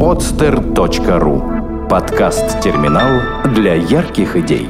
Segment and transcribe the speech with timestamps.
[0.00, 3.20] podster.ru Подкаст-терминал
[3.52, 4.66] для ярких идей.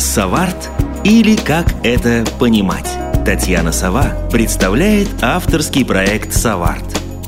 [0.00, 0.68] Саварт
[1.04, 2.90] или как это понимать?
[3.24, 6.82] Татьяна Сова представляет авторский проект «Саварт».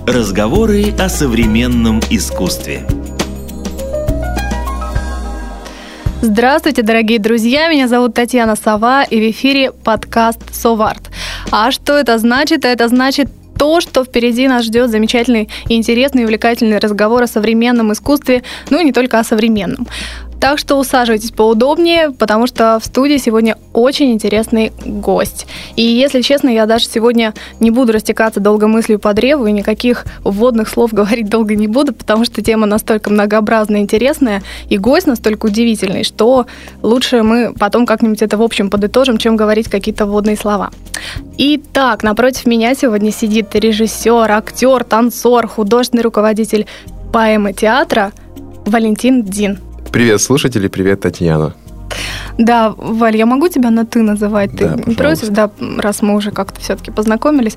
[0.08, 2.84] Разговоры о современном искусстве.
[6.20, 7.68] Здравствуйте, дорогие друзья!
[7.68, 11.10] Меня зовут Татьяна Сова, и в эфире подкаст «Соварт».
[11.52, 12.64] А что это значит?
[12.64, 13.28] Это значит
[13.62, 18.84] то, что впереди нас ждет замечательный интересный и увлекательный разговор о современном искусстве, ну и
[18.84, 19.86] не только о современном.
[20.42, 25.46] Так что усаживайтесь поудобнее, потому что в студии сегодня очень интересный гость.
[25.76, 30.04] И если честно, я даже сегодня не буду растекаться долго мыслью по древу и никаких
[30.24, 35.46] вводных слов говорить долго не буду, потому что тема настолько многообразная интересная, и гость настолько
[35.46, 36.46] удивительный, что
[36.82, 40.72] лучше мы потом как-нибудь это в общем подытожим, чем говорить какие-то вводные слова.
[41.38, 46.66] Итак, напротив меня сегодня сидит режиссер, актер, танцор, художественный руководитель
[47.12, 48.10] поэмы театра
[48.66, 49.60] Валентин Дин.
[49.92, 51.54] Привет, слушатели, привет, Татьяна.
[52.38, 54.52] Да, Валь, я могу тебя на ты называть?
[54.52, 57.56] Ты Да, не против, да, раз мы уже как-то все-таки познакомились.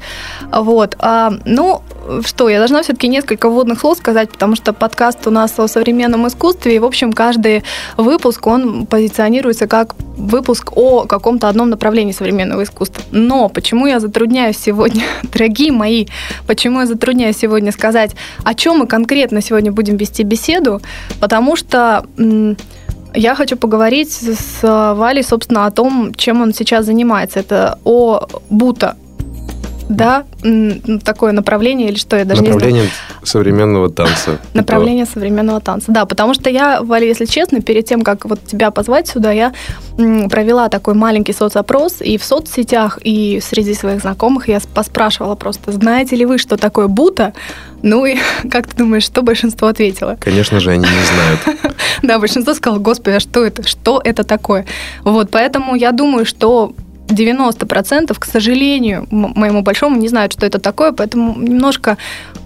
[0.51, 0.95] Вот.
[0.99, 1.81] А, ну,
[2.25, 6.27] что, я должна все-таки несколько вводных слов сказать, потому что подкаст у нас о современном
[6.27, 7.63] искусстве, и, в общем, каждый
[7.97, 13.03] выпуск, он позиционируется как выпуск о каком-то одном направлении современного искусства.
[13.11, 16.07] Но почему я затрудняюсь сегодня, дорогие мои,
[16.47, 18.11] почему я затрудняюсь сегодня сказать,
[18.43, 20.81] о чем мы конкретно сегодня будем вести беседу?
[21.19, 22.05] Потому что
[23.15, 24.61] я хочу поговорить с
[24.93, 27.39] Валей, собственно, о том, чем он сейчас занимается.
[27.39, 28.95] Это о бута.
[29.89, 30.23] Да,
[31.03, 32.59] такое направление или что, я даже не знаю.
[32.59, 32.91] Направление
[33.23, 34.39] современного танца.
[34.53, 35.91] Направление современного танца.
[35.91, 39.53] Да, потому что я, Валя, если честно, перед тем, как вот тебя позвать сюда, я
[39.95, 46.15] провела такой маленький соцопрос, и в соцсетях, и среди своих знакомых я поспрашивала просто, знаете
[46.15, 47.33] ли вы, что такое бута?
[47.81, 48.17] Ну и
[48.51, 50.17] как ты думаешь, что большинство ответило?
[50.19, 51.75] Конечно же, они не знают.
[52.01, 53.65] Да, большинство сказало, господи, а что это?
[53.65, 54.65] Что это такое?
[55.03, 56.73] Вот, поэтому я думаю, что
[57.07, 61.97] 90%, к сожалению, моему большому, не знают, что это такое, поэтому немножко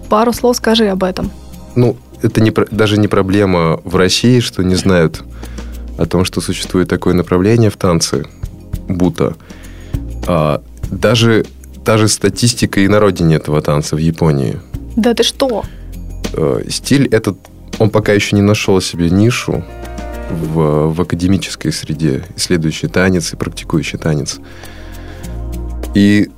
[0.08, 1.30] пару слов скажи об этом.
[1.76, 5.22] Ну, это не, даже не проблема в России, что не знают
[5.98, 8.24] о том, что существует такое направление в танце
[8.88, 9.34] бута.
[10.26, 11.44] А, даже
[11.84, 14.58] та же статистика и на родине этого танца в Японии.
[14.96, 15.64] Да ты что?
[16.34, 17.38] Э, Стиль этот,
[17.78, 19.64] он пока еще не нашел себе нишу
[20.30, 24.38] в, в академической среде, исследующий танец и практикующий танец.
[25.94, 26.30] И,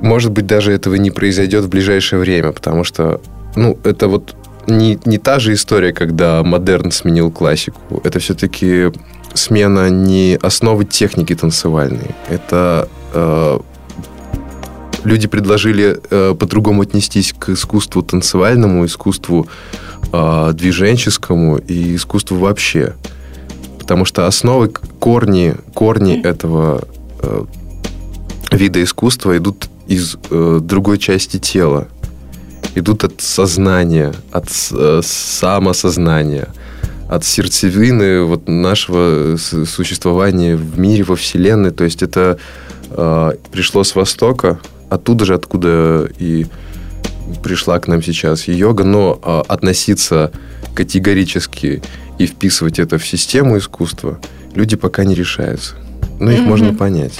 [0.00, 3.20] может быть, даже этого не произойдет в ближайшее время, потому что,
[3.56, 8.00] ну, это вот не, не та же история, когда модерн сменил классику.
[8.04, 8.92] Это все-таки
[9.34, 12.14] смена не основы техники танцевальной.
[12.28, 13.58] Это э,
[15.04, 19.48] люди предложили э, по-другому отнестись к искусству танцевальному, искусству
[20.12, 22.94] э, движенческому и искусству вообще.
[23.90, 26.84] Потому что основы, корни, корни этого
[27.22, 27.44] э,
[28.52, 31.88] вида искусства идут из э, другой части тела.
[32.76, 36.50] Идут от сознания, от э, самосознания,
[37.08, 41.72] от сердцевины вот нашего существования в мире, во Вселенной.
[41.72, 42.38] То есть это
[42.90, 46.46] э, пришло с Востока, оттуда же, откуда и
[47.42, 50.30] пришла к нам сейчас йога, но э, относиться
[50.74, 51.82] категорически
[52.18, 54.20] и вписывать это в систему искусства
[54.54, 55.74] люди пока не решаются.
[56.18, 57.14] Но их можно понять.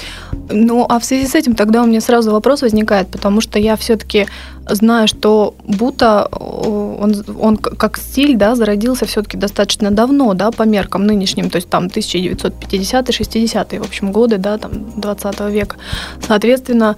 [0.52, 3.76] Ну, а в связи с этим тогда у меня сразу вопрос возникает, потому что я
[3.76, 4.26] все-таки
[4.68, 10.64] знаю, что Бута, о, он, он как стиль, да, зародился все-таки достаточно давно, да, по
[10.64, 15.76] меркам нынешним, то есть там 1950-60-е, в общем, годы, да, там 20 века.
[16.26, 16.96] Соответственно,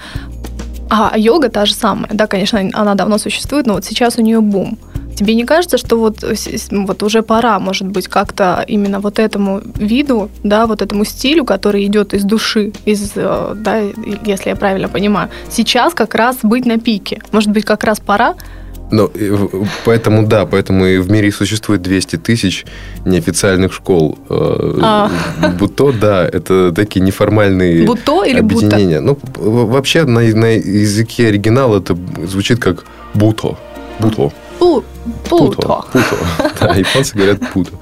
[0.91, 4.41] а йога та же самая, да, конечно, она давно существует, но вот сейчас у нее
[4.41, 4.79] бум.
[5.17, 6.25] Тебе не кажется, что вот,
[6.71, 11.85] вот уже пора, может быть, как-то именно вот этому виду, да, вот этому стилю, который
[11.87, 13.79] идет из души, из, э, да,
[14.25, 17.21] если я правильно понимаю, сейчас как раз быть на пике?
[17.33, 18.35] Может быть, как раз пора?
[18.91, 22.67] В- поэтому, да, поэтому и в мире существует 200 тысяч
[23.07, 24.19] неофициальных школ.
[24.29, 25.11] Э, А.
[25.59, 28.67] Буто, да, это такие неформальные Буто или бута?
[28.67, 29.01] объединения.
[29.01, 31.97] Ну, в- вообще на, на языке оригинала это
[32.27, 32.85] звучит как
[33.15, 33.57] буто.
[33.99, 34.31] Буто.
[34.63, 34.85] Пу-
[35.29, 35.85] Путо.
[35.93, 36.17] Путо.
[36.61, 37.73] Да, японцы говорят путо.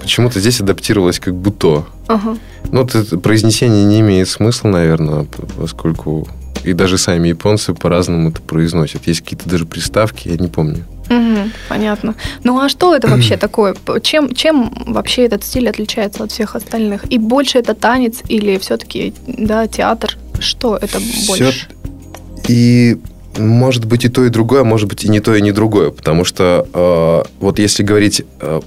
[0.00, 1.84] Почему-то здесь адаптировалось как буто.
[2.08, 2.36] Ага.
[2.70, 5.26] Ну, это произнесение не имеет смысла, наверное,
[5.58, 6.26] поскольку
[6.64, 9.06] и даже сами японцы по-разному это произносят.
[9.06, 10.84] Есть какие-то даже приставки, я не помню.
[11.10, 12.14] Мгм, понятно.
[12.44, 13.74] Ну а что это вообще такое?
[14.02, 17.04] Чем, чем вообще этот стиль отличается от всех остальных?
[17.12, 20.16] И больше это танец или все-таки да, театр?
[20.40, 21.66] Что это Всё- больше?
[22.48, 22.98] И
[23.38, 25.90] Может быть и то, и другое, может быть и не то, и не другое.
[25.90, 28.60] Потому что э, вот если говорить э,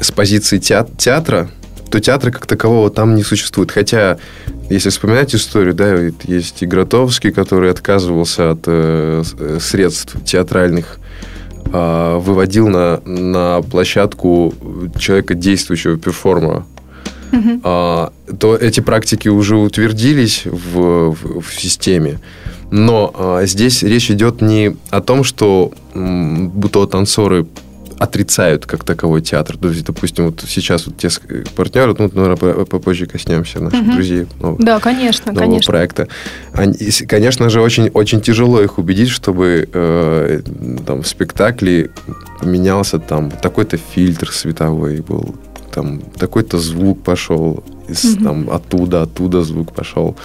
[0.00, 1.48] с позиции театра,
[1.90, 3.70] то театра как такового там не существует.
[3.70, 4.18] Хотя,
[4.68, 5.94] если вспоминать историю, да,
[6.24, 9.22] есть и Гротовский, который отказывался от э,
[9.60, 10.98] средств театральных,
[11.72, 14.52] э, выводил на, на площадку
[14.98, 16.66] человека действующего перформера.
[17.38, 17.60] Угу.
[17.64, 22.20] А, то эти практики уже утвердились в, в, в системе.
[22.70, 27.46] Но а, здесь речь идет не о том, что будто танцоры
[27.98, 29.56] отрицают как таковой театр.
[29.56, 31.08] То есть, допустим, вот сейчас вот те
[31.54, 33.92] партнеры, ну, наверное, попозже коснемся наших угу.
[33.92, 35.72] друзей нового, да, конечно, нового конечно.
[35.72, 36.08] проекта.
[36.52, 36.74] Они,
[37.06, 40.40] конечно же, очень, очень тяжело их убедить, чтобы э,
[40.86, 41.90] там, в спектакле
[42.42, 45.34] менялся там такой-то фильтр световой был,
[45.74, 48.24] там такой-то звук пошел, из, угу.
[48.24, 50.16] там, оттуда, оттуда звук пошел,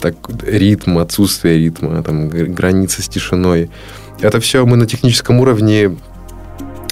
[0.00, 3.70] так, ритм, отсутствие ритма, там, граница с тишиной.
[4.20, 5.96] Это все мы на техническом уровне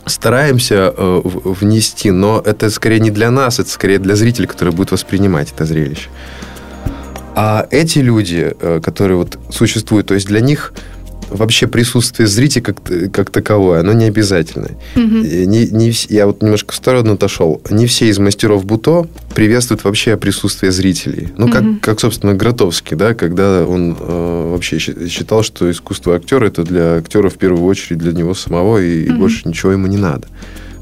[0.07, 4.93] стараемся э, внести, но это скорее не для нас, это скорее для зрителя, который будет
[4.93, 6.09] воспринимать это зрелище.
[7.35, 10.73] А эти люди, э, которые вот существуют, то есть для них
[11.35, 12.77] вообще присутствие зрителя как,
[13.13, 14.71] как таковое, оно не обязательно.
[14.97, 15.03] Угу.
[15.03, 17.61] Не, не, я вот немножко в сторону отошел.
[17.71, 21.29] Не все из мастеров Буто приветствуют вообще присутствие зрителей.
[21.37, 21.77] Ну, как, угу.
[21.81, 27.29] как собственно, Гротовский, да, когда он э, вообще считал, что искусство актера это для актера
[27.29, 29.15] в первую очередь для него самого, и, угу.
[29.15, 30.27] и больше ничего ему не надо.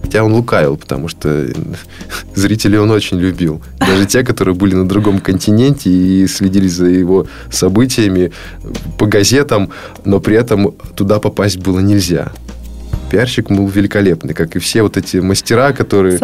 [0.03, 1.47] Хотя он лукавил, потому что
[2.35, 3.63] зрителей он очень любил.
[3.79, 8.33] Даже те, которые были на другом континенте и следили за его событиями
[8.99, 9.71] по газетам,
[10.05, 12.33] но при этом туда попасть было нельзя.
[13.11, 16.19] Пиарщик был великолепный, как и все вот эти мастера, которые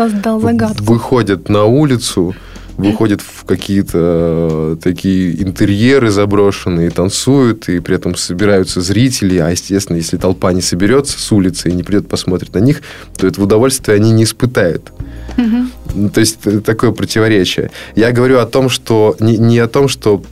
[0.81, 2.35] выходят на улицу,
[2.79, 9.97] выходят в какие-то э, такие интерьеры заброшенные, танцуют, и при этом собираются зрители, а, естественно,
[9.97, 12.83] если толпа не соберется с улицы и не придет посмотреть на них,
[13.17, 14.93] то это удовольствие они не испытают.
[15.37, 16.11] Угу.
[16.11, 17.73] То есть, такое противоречие.
[17.97, 19.17] Я говорю о том, что...
[19.19, 20.23] Не, не о том, что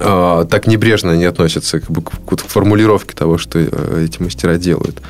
[0.00, 4.56] э, так небрежно они относятся как бы, к, к формулировке того, что э, эти мастера
[4.56, 5.02] делают,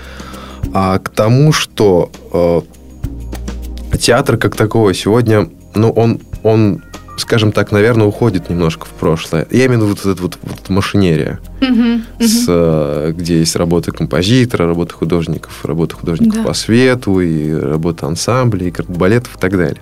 [0.74, 6.82] а к тому, что э, театр как такого сегодня, ну, он он,
[7.16, 9.46] скажем так, наверное, уходит немножко в прошлое.
[9.50, 12.26] Я имею в виду вот эту вот, вот машинерия, uh-huh, uh-huh.
[12.26, 16.42] С, э, где есть работа композитора, работа художников, работа художников да.
[16.44, 19.80] по свету, и работа ансамблей, и балетов и так далее.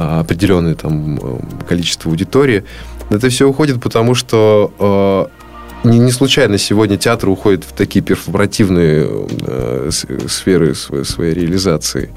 [0.00, 1.38] А, определенное там э,
[1.68, 2.62] количество аудитории.
[3.10, 9.08] Это все уходит, потому что э, не, не случайно сегодня театр уходит в такие перформативные
[9.46, 9.90] э,
[10.28, 12.10] сферы своей, своей реализации.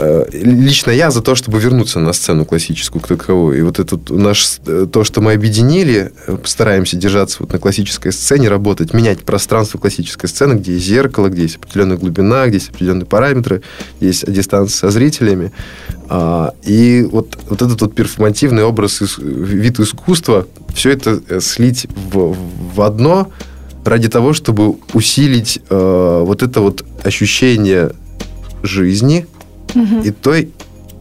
[0.00, 3.58] Э, лично я за то, чтобы вернуться на сцену классическую к таковой.
[3.58, 8.12] И вот это наш, э, то, что мы объединили, э, стараемся держаться вот на классической
[8.12, 12.70] сцене, работать, менять пространство классической сцены, где есть зеркало, где есть определенная глубина, где есть
[12.70, 13.62] определенные параметры,
[13.98, 15.50] есть дистанция со зрителями.
[16.08, 22.36] А, и вот, вот этот вот перформативный образ, вид искусства, все это слить в,
[22.74, 23.32] в одно
[23.84, 27.90] ради того, чтобы усилить э, вот это вот ощущение
[28.62, 29.26] жизни–
[29.74, 30.02] угу.
[30.02, 30.52] и той,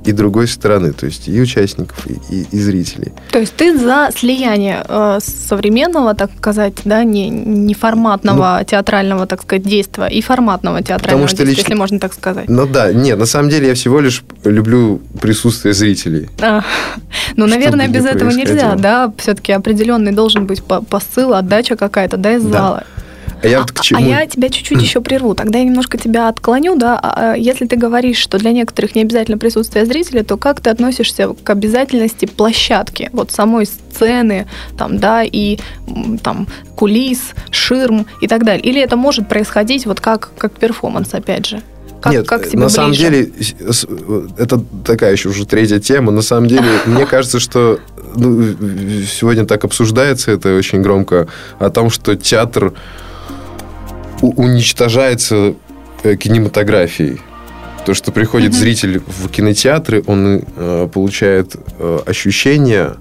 [0.07, 3.11] и другой стороны, то есть и участников, и, и, и зрителей.
[3.31, 9.27] То есть ты за слияние э, современного, так сказать, да, не, не форматного ну, театрального,
[9.27, 12.47] так сказать, действия, и форматного театрального что действия, лично, если можно так сказать.
[12.47, 16.29] Ну да, нет, на самом деле я всего лишь люблю присутствие зрителей.
[16.41, 16.63] А,
[17.35, 22.43] ну, наверное, без этого нельзя, да, все-таки определенный должен быть посыл, отдача какая-то, да, из
[22.43, 22.51] да.
[22.51, 22.83] зала.
[23.43, 23.99] А я, вот к чему...
[23.99, 25.35] а я тебя чуть-чуть еще прерву.
[25.35, 26.99] Тогда я немножко тебя отклоню, да.
[27.01, 30.69] А, а если ты говоришь, что для некоторых не обязательно присутствие зрителя, то как ты
[30.69, 35.59] относишься к обязательности площадки, вот самой сцены, там, да, и
[36.23, 38.63] там кулис, ширм и так далее?
[38.63, 41.61] Или это может происходить вот как, как перформанс, опять же?
[42.01, 42.75] Как, Нет, как тебе на ближе?
[42.75, 43.31] самом деле,
[44.37, 46.11] это такая еще уже третья тема.
[46.11, 47.79] На самом деле, мне кажется, что
[48.15, 48.55] ну,
[49.05, 51.27] сегодня так обсуждается это очень громко,
[51.59, 52.73] о том, что театр
[54.21, 55.55] уничтожается
[56.03, 57.19] э, кинематографией.
[57.85, 58.59] То, что приходит mm-hmm.
[58.59, 62.95] зритель в кинотеатры, он э, получает э, ощущение,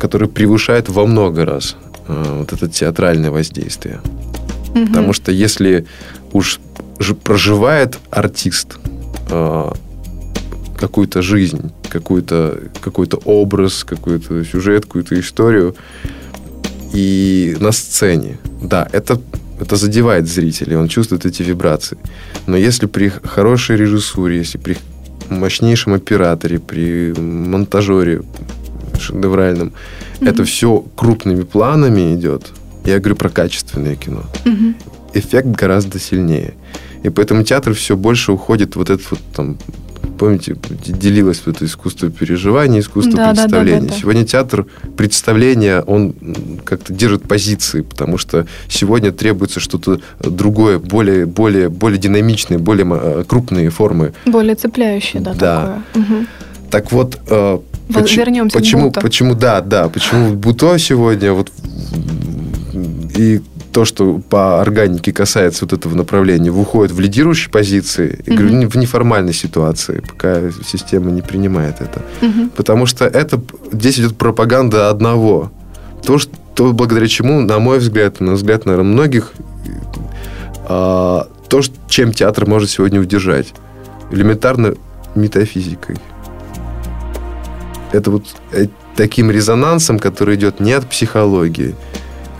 [0.00, 1.76] которое превышает во много раз
[2.08, 4.00] э, вот это театральное воздействие.
[4.74, 4.86] Mm-hmm.
[4.86, 5.86] Потому что если
[6.32, 6.60] уж
[7.22, 8.78] проживает артист
[9.30, 9.72] э,
[10.76, 15.76] какую-то жизнь, какой-то какой образ, какой-то сюжет, какую-то историю,
[16.92, 19.20] и на сцене, да, это
[19.60, 21.98] это задевает зрителей, он чувствует эти вибрации.
[22.46, 24.76] Но если при хорошей режиссуре, если при
[25.30, 28.22] мощнейшем операторе, при монтажере
[29.00, 29.72] шедевральном,
[30.20, 30.28] mm-hmm.
[30.28, 32.52] это все крупными планами идет,
[32.84, 34.24] Я говорю про качественное кино.
[34.44, 34.74] Мгм.
[35.14, 36.54] Эффект гораздо сильнее.
[37.02, 39.56] И поэтому театр все больше уходит вот этот вот там
[40.18, 40.56] помните,
[40.86, 43.80] делилось вот это искусство переживания, искусство Да, да, да, представления.
[43.80, 44.00] да, да.
[44.00, 44.66] Сегодня театр
[44.96, 46.14] представления, он
[46.64, 53.24] как-то держит позиции, потому что сегодня требуется что-то другое, более, более, более динамичное, более м,
[53.24, 54.12] крупные формы.
[54.26, 55.60] Более цепляющее, да, Да.
[55.92, 56.04] такое.
[56.04, 56.26] Мгм.
[56.70, 57.58] Так вот, э,
[57.92, 59.00] поч- вернемся к почему, Буто.
[59.00, 61.50] почему, да, да, почему Буто сегодня вот
[63.16, 63.40] и
[63.74, 68.76] то, что по органике касается вот этого направления, выходит в лидирующие позиции, я говорю, в
[68.76, 72.00] неформальной ситуации, пока система не принимает это.
[72.20, 72.50] Мгм.
[72.50, 75.50] Потому что это здесь идет пропаганда одного.
[76.04, 79.32] То, что, то, благодаря чему, на мой взгляд, на взгляд, наверное, многих,
[80.68, 83.52] а, то, чем театр может сегодня удержать.
[84.12, 84.76] Элементарно
[85.16, 85.96] метафизикой.
[87.90, 91.74] Это вот э, таким резонансом, который идет не от психологии,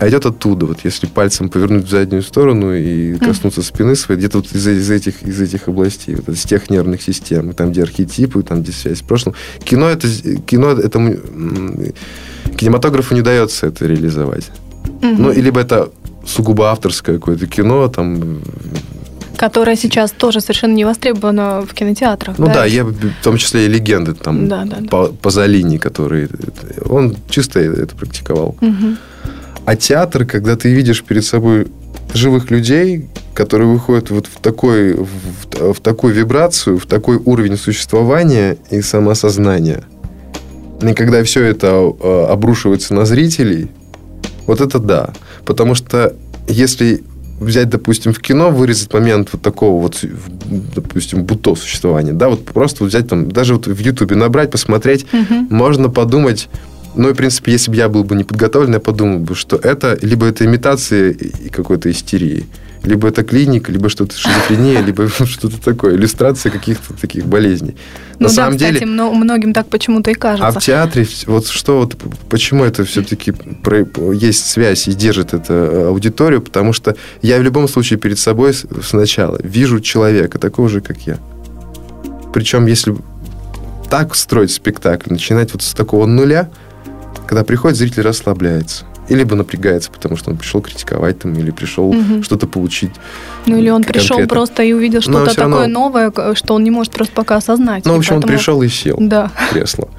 [0.05, 0.67] а идет оттуда.
[0.67, 4.91] Вот если пальцем повернуть в заднюю сторону и коснуться спины своей, где-то вот из, из
[4.91, 8.99] этих, из этих областей, вот из тех нервных систем, там, где архетипы, там, где связь
[8.99, 9.33] с прошлым.
[9.63, 10.07] Кино это,
[10.45, 10.99] кино это
[12.55, 14.51] кинематографу не удается это реализовать.
[15.01, 15.23] Мгм.
[15.23, 15.89] Ну, либо это
[16.23, 18.41] сугубо авторское какое-то кино, там,
[19.37, 22.37] Которое сейчас тоже совершенно не востребовано в кинотеатрах.
[22.37, 24.87] ну да, я в том числе и легенды, там, Да, да, да.
[24.87, 26.29] По- Пазолини, который,
[26.87, 28.55] он чисто это практиковал.
[28.61, 28.97] Мгм.
[29.65, 31.67] А театр, когда ты видишь перед собой
[32.13, 38.57] живых людей, которые выходят вот в такой, в, в такую вибрацию, в такой уровень существования
[38.69, 39.83] и самоосознания,
[40.81, 41.67] и когда все это
[41.99, 43.71] э, обрушивается на зрителей,
[44.45, 45.13] вот это да.
[45.45, 46.15] Потому что
[46.47, 47.03] если
[47.39, 50.03] взять, допустим, в кино, вырезать момент вот такого вот,
[50.75, 55.05] допустим, буто существования, да, вот просто вот взять там, даже вот в Ютубе набрать, посмотреть,
[55.11, 55.47] Мгм.
[55.49, 56.49] можно подумать,
[56.95, 59.55] ну, и, в принципе, если бы я был бы не подготовлен, я подумал бы, что
[59.57, 61.15] это либо это имитация
[61.51, 62.45] какой-то истерии,
[62.83, 67.75] либо это клиника, либо что-то шизофрения, либо что-то такое, иллюстрация каких-то таких болезней.
[68.19, 70.59] Ну На да, самом кстати, деле, мно- многим так почему-то и а кажется.
[70.59, 71.97] в театре вот что вот
[72.29, 73.33] почему это все-таки
[74.13, 78.53] есть связь и держит это э, аудиторию, потому что я в любом случае перед собой
[78.83, 81.17] сначала вижу человека такого же, как я.
[82.33, 82.95] Причем если
[83.89, 86.49] так строить спектакль, начинать вот с такого нуля,
[87.27, 88.85] когда приходит зритель расслабляется.
[89.07, 92.23] И либо напрягается, потому что он пришел критиковать там, или пришел Мгм.
[92.23, 92.89] что-то получить.
[93.45, 94.35] Ну или он пришел конкретно.
[94.35, 97.85] просто и увидел что-то всё равно- такое новое, что он не может просто пока осознать.
[97.85, 98.97] Ну, в И общем, он поэтому- пришел и сел.
[98.99, 99.29] Да.
[99.49, 99.89] в кресло.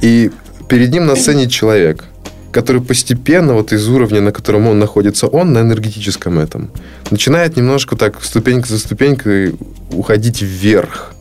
[0.00, 0.30] И
[0.68, 2.04] перед ним на сцене человек,
[2.50, 6.70] который постепенно вот из уровня, на котором он находится, он на энергетическом этом,
[7.10, 9.54] начинает немножко так ступенька за ступенькой
[9.90, 11.12] уходить вверх.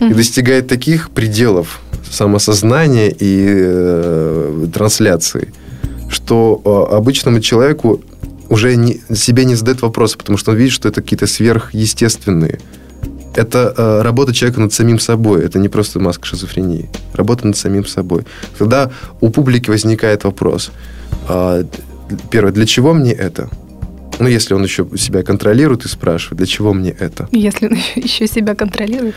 [0.00, 0.14] И Мгм.
[0.16, 1.80] достигает таких пределов
[2.14, 5.52] самосознания и э, трансляции,
[6.08, 8.00] что э, обычному человеку
[8.48, 12.60] уже не, себе не задает вопроса, потому что он видит, что это какие-то сверхъестественные.
[13.34, 15.44] Это э, работа человека над самим собой.
[15.44, 16.88] Это не просто маска шизофрении.
[17.14, 18.24] Работа над самим собой.
[18.58, 18.90] Тогда
[19.20, 20.70] у публики возникает вопрос.
[21.28, 21.64] а,
[22.30, 23.48] первое, для чего мне это?
[24.20, 27.28] Ну, если он еще себя контролирует и спрашивает, для чего мне это?
[27.32, 29.16] Если он еще себя контролирует.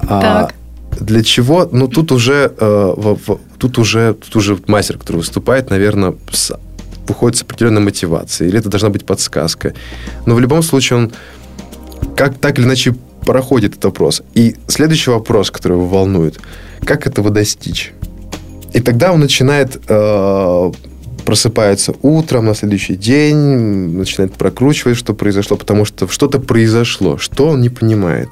[0.00, 0.54] А Так.
[1.00, 1.68] Для чего?
[1.70, 3.16] Ну, тут уже, э,
[3.58, 6.56] тут уже, тут уже мастер, который выступает, наверное, с-
[7.08, 8.50] выходит с определенной мотивацией.
[8.50, 9.74] Или это должна быть подсказка.
[10.26, 11.12] Но в любом случае он
[12.16, 12.94] как так или иначе
[13.26, 14.22] проходит этот вопрос.
[14.34, 16.38] И следующий вопрос, который его волнует,
[16.84, 17.92] как этого достичь?
[18.72, 20.72] И тогда он начинает э,
[21.24, 23.36] просыпается утром на следующий день,
[23.96, 28.28] начинает прокручивать, что произошло, потому что что-то произошло, что он не понимает.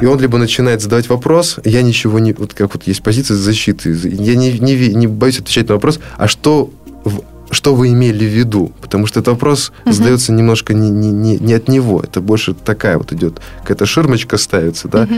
[0.00, 2.32] И он либо начинает задавать вопрос, я ничего не...
[2.32, 6.28] Вот как вот есть позиция защиты, я не, не, не боюсь отвечать на вопрос, а
[6.28, 6.70] что,
[7.04, 8.72] в- что вы имели в виду?
[8.80, 9.92] Потому что этот вопрос Мгм.
[9.94, 14.36] задается немножко не, не, не, не от него, это больше такая вот идет, какая-то ширмочка
[14.36, 15.08] ставится, да.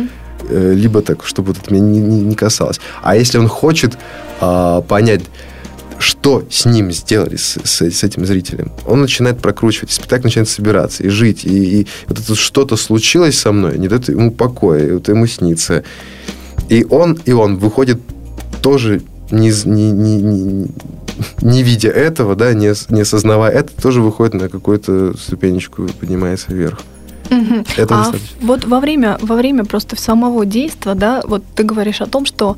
[0.48, 2.80] Э, либо так, чтобы это меня не, не- не касалось.
[3.02, 3.98] А если он хочет
[4.40, 5.20] а, понять,
[6.00, 11.02] что с ним сделали, с, с- с этим зрителем, он начинает прокручивать, спектакль начинает собираться,
[11.02, 14.92] и жить, и, и вот это что-то случилось со мной, не дает ему покоя, и
[14.92, 15.84] вот ему снится.
[16.68, 17.98] И он, и он выходит
[18.62, 20.68] тоже не, не, не, не,
[21.42, 26.52] не видя этого, да, не, не осознавая это, тоже выходит на какую-то ступенечку и поднимается
[26.52, 26.80] вверх.
[27.30, 27.64] Мгм.
[27.76, 28.36] Это а достаточно.
[28.40, 32.56] вот во время, во время просто самого действия, да, вот ты говоришь о том, что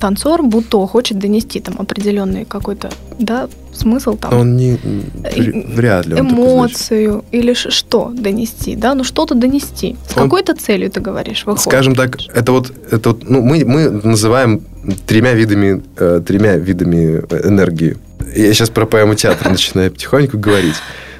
[0.00, 6.14] танцор будто хочет донести там определенный какой-то, да, смысл там, Он не, вр- вряд ли
[6.14, 9.96] он эмоцию или что донести, да, ну что-то донести.
[10.08, 11.70] С Он- какой-то целью ты говоришь, выходит.
[11.70, 14.62] Скажем так, это вот, это вот ну, мы, мы называем
[15.06, 17.96] тремя видами, э, тремя видами э, энергии.
[18.34, 20.76] Я сейчас про поэму театра начинаю потихоньку говорить.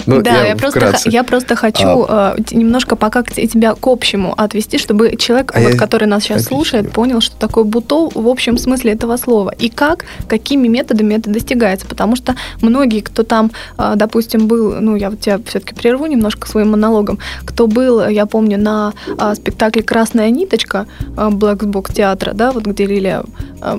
[0.06, 2.36] Ну, да, я, я, просто, я просто хочу а...
[2.36, 5.78] э, немножко пока тебя к общему отвести, чтобы человек, а вот, я...
[5.78, 6.56] который нас сейчас Отлично.
[6.56, 9.52] слушает, понял, что такое буто в общем смысле этого слова.
[9.58, 11.86] И как, какими методами это достигается.
[11.86, 16.70] Потому что многие, кто там, э, допустим, был, ну, я тебя все-таки прерву немножко своим
[16.70, 22.86] монологом, кто был, я помню, на э, спектакле «Красная ниточка» Box театра, да, вот где
[22.86, 23.24] Лилия,
[23.60, 23.76] э,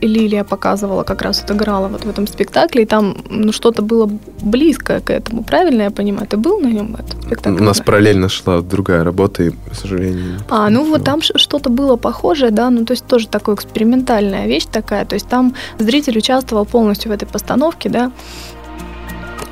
[0.00, 4.10] Лилия показывала, как раз вот играла вот в этом спектакле, и там ну, что-то было
[4.42, 6.26] близкое к этому, правильно я понимаю?
[6.26, 6.96] Ты был на нем
[7.26, 7.60] спектакль?
[7.60, 10.40] У нас параллельно шла другая работа, и, к сожалению...
[10.48, 14.66] А, ну вот там что-то было похожее, да, ну то есть тоже такая экспериментальная вещь
[14.70, 18.12] такая, то есть там зритель участвовал полностью в этой постановке, да,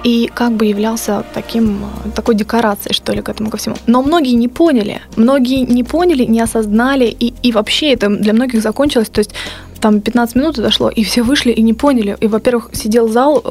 [0.05, 1.81] и как бы являлся таким,
[2.15, 3.77] такой декорацией, что ли, к этому ко всему.
[3.87, 8.63] Но многие не поняли, многие не поняли, не осознали, и, и вообще это для многих
[8.63, 9.35] закончилось, то есть
[9.81, 12.17] там 15 минут дошло, и все вышли и не поняли.
[12.21, 13.43] И, во-первых, сидел зал,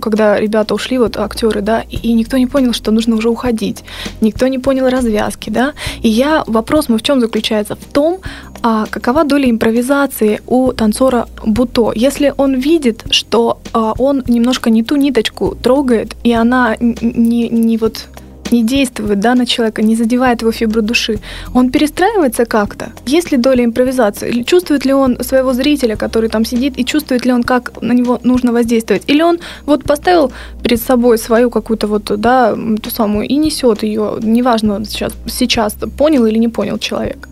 [0.00, 3.84] когда ребята ушли, вот актеры, да, и никто не понял, что нужно уже уходить.
[4.20, 5.72] Никто не понял развязки, да.
[6.02, 7.76] И я, вопрос мой в чем заключается?
[7.76, 8.18] В том,
[8.62, 11.92] а какова доля импровизации у танцора буто?
[11.94, 17.76] Если он видит, что а, он немножко не ту ниточку трогает, и она не, не
[17.78, 18.08] вот
[18.52, 21.18] не действует да, на человека, не задевает его фибру души,
[21.54, 22.92] он перестраивается как-то?
[23.06, 24.42] Есть ли доля импровизации?
[24.42, 28.20] Чувствует ли он своего зрителя, который там сидит, и чувствует ли он, как на него
[28.24, 29.02] нужно воздействовать?
[29.06, 34.18] Или он вот поставил перед собой свою какую-то вот, да, ту самую, и несет ее,
[34.22, 37.28] неважно сейчас, сейчас понял или не понял человек?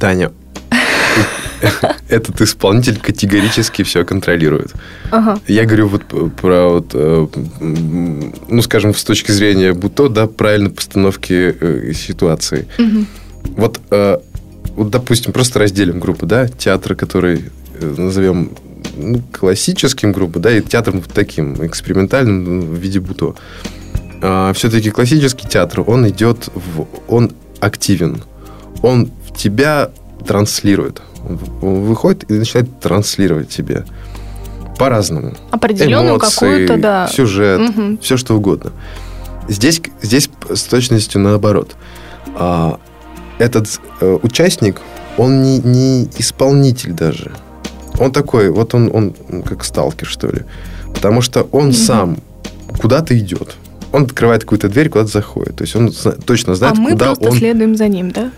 [0.00, 0.32] Таня,
[2.08, 4.72] этот исполнитель категорически все контролирует.
[5.10, 5.38] Ага.
[5.46, 6.02] Я говорю вот
[6.36, 7.26] про вот, э,
[7.60, 12.66] ну, скажем, с точки зрения Буто, да, правильной постановки э, ситуации.
[12.78, 13.06] Угу.
[13.56, 14.18] Вот, э,
[14.76, 17.44] вот, допустим, просто разделим группу, да, театр, который
[17.80, 18.52] назовем
[18.96, 23.34] ну, классическим группой, да, и театром таким экспериментальным ну, в виде Буто.
[24.20, 28.22] А, все-таки классический театр, он идет, в, он активен,
[28.82, 29.90] он в тебя
[30.26, 33.84] транслирует выходит и начинает транслировать тебе
[34.78, 35.34] по-разному.
[35.50, 37.08] Определенную какую-то, да.
[37.08, 37.98] Сюжет, угу.
[38.00, 38.72] все что угодно.
[39.48, 41.74] Здесь, здесь с точностью наоборот.
[42.36, 42.78] А,
[43.38, 44.80] этот э, участник,
[45.16, 47.32] он не, не исполнитель даже.
[47.98, 50.42] Он такой, вот он, он как сталкер, что ли.
[50.94, 51.74] Потому что он угу.
[51.74, 52.18] сам
[52.80, 53.56] куда-то идет.
[53.90, 55.56] Он открывает какую-то дверь, куда-то заходит.
[55.56, 55.92] То есть он
[56.24, 57.36] точно знает, а куда мы просто он...
[57.36, 58.30] следуем за ним, да?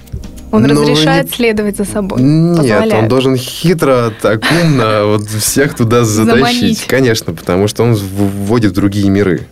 [0.53, 1.33] Он Но разрешает не...
[1.33, 2.21] следовать за собой.
[2.21, 3.03] Нет, позволяет.
[3.03, 6.39] он должен хитро, так умно вот всех туда затащить.
[6.39, 6.85] Заманить.
[6.87, 9.47] Конечно, потому что он вводит в другие миры.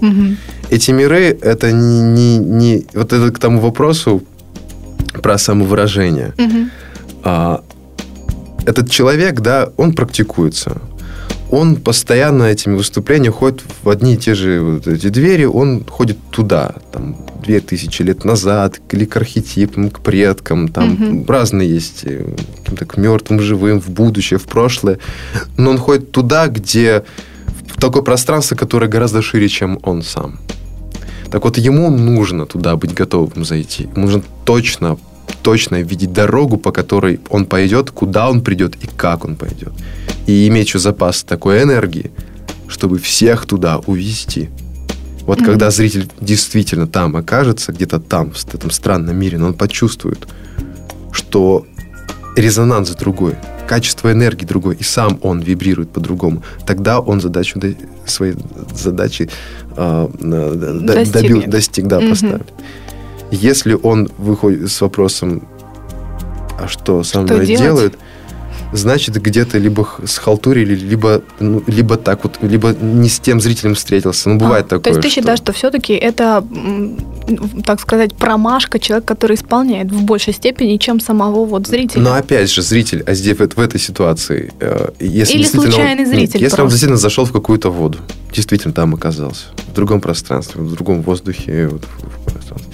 [0.00, 0.36] Угу.
[0.70, 2.86] Эти миры, это не, не, не...
[2.92, 4.22] Вот это к тому вопросу
[5.22, 6.34] про самовыражение.
[6.38, 6.68] Угу.
[7.24, 7.62] А,
[8.66, 10.80] этот человек, да, он практикуется
[11.52, 16.16] он постоянно этими выступлениями ходит в одни и те же вот эти двери, он ходит
[16.30, 21.30] туда, там, две тысячи лет назад, или к архетипам, к предкам, там угу.
[21.30, 22.24] разные есть, э,
[22.56, 24.98] каким-то к мертвым, живым, в будущее, в прошлое.
[25.58, 27.04] Но он ходит туда, где
[27.68, 30.38] в такое пространство, которое гораздо шире, чем он сам.
[31.30, 33.90] Так вот, ему нужно туда быть готовым зайти.
[33.94, 34.96] Ему нужно точно,
[35.42, 39.74] точно видеть дорогу, по которой он пойдет, куда он придет и как он пойдет
[40.26, 42.10] и иметь еще запас такой энергии,
[42.68, 44.50] чтобы всех туда увести.
[45.22, 45.44] Вот mm-hmm.
[45.44, 50.26] когда зритель действительно там окажется, где-то там, в этом странном мире, но он почувствует,
[51.12, 51.66] что
[52.36, 53.36] резонанс другой,
[53.68, 57.60] качество энергии другой, и сам он вибрирует по-другому, тогда он задачу,
[58.06, 58.34] своей
[58.74, 59.30] задачи
[59.76, 62.10] э, добил, достиг, да, mm-hmm.
[62.10, 62.52] поставит.
[63.30, 65.46] Если он выходит с вопросом,
[66.58, 67.98] а что со мной что делают,
[68.72, 74.28] значит, где-то либо схалтурили, либо, ну, либо так вот, либо не с тем зрителем встретился.
[74.28, 74.84] Ну, бывает а, такое.
[74.84, 75.20] То есть ты что...
[75.20, 76.44] считаешь, что все-таки это,
[77.64, 82.02] так сказать, промашка человека, который исполняет в большей степени, чем самого вот зрителя?
[82.02, 86.40] Но опять же, зритель, а здесь в этой ситуации, э, если Или случайный он, зритель
[86.40, 86.62] Если просто.
[86.62, 87.98] он действительно зашел в какую-то воду,
[88.32, 92.72] действительно там оказался, в другом пространстве, в другом воздухе, вот, в пространстве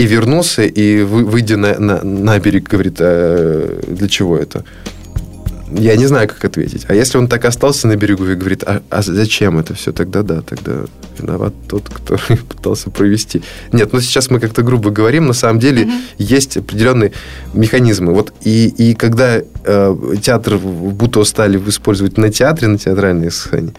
[0.00, 4.64] и вернулся, и выйдя на, на, на берег, говорит, а для чего это?
[5.72, 6.86] Я не знаю, как ответить.
[6.88, 9.92] А если он так остался на берегу и говорит, а, а зачем это все?
[9.92, 10.86] Тогда да, тогда
[11.18, 12.16] виноват тот, кто
[12.48, 13.42] пытался провести.
[13.72, 16.14] Нет, ну сейчас мы как-то грубо говорим, на самом деле mm-hmm.
[16.16, 17.12] есть определенные
[17.52, 18.14] механизмы.
[18.14, 23.74] Вот и, и когда э, театр будто стали использовать на театре, на театральной сцене,